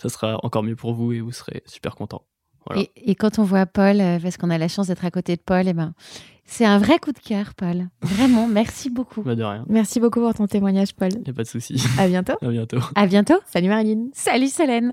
ça 0.00 0.08
sera 0.08 0.38
encore 0.44 0.62
mieux 0.62 0.76
pour 0.76 0.94
vous 0.94 1.12
et 1.12 1.20
vous 1.20 1.32
serez 1.32 1.62
super 1.66 1.94
content. 1.96 2.22
Voilà. 2.66 2.82
Et, 2.82 3.10
et 3.10 3.14
quand 3.16 3.38
on 3.38 3.44
voit 3.44 3.66
Paul, 3.66 3.98
parce 4.22 4.36
qu'on 4.36 4.50
a 4.50 4.58
la 4.58 4.68
chance 4.68 4.86
d'être 4.86 5.04
à 5.04 5.10
côté 5.10 5.34
de 5.34 5.40
Paul, 5.40 5.66
eh 5.66 5.72
ben, 5.72 5.94
c'est 6.44 6.64
un 6.64 6.78
vrai 6.78 6.98
coup 6.98 7.12
de 7.12 7.18
cœur, 7.18 7.54
Paul. 7.54 7.88
Vraiment, 8.02 8.46
merci 8.50 8.90
beaucoup. 8.90 9.22
Bah, 9.22 9.34
de 9.34 9.42
rien. 9.42 9.64
Merci 9.68 10.00
beaucoup 10.00 10.20
pour 10.20 10.34
ton 10.34 10.46
témoignage, 10.46 10.94
Paul. 10.94 11.10
Y 11.26 11.30
a 11.30 11.32
pas 11.32 11.42
de 11.42 11.48
souci. 11.48 11.82
À 11.98 12.06
bientôt. 12.06 12.34
à 12.42 12.48
bientôt. 12.48 12.78
À 12.94 13.06
bientôt. 13.06 13.40
Salut 13.46 13.68
Marilyn. 13.68 14.08
Salut 14.12 14.48
Solène. 14.48 14.92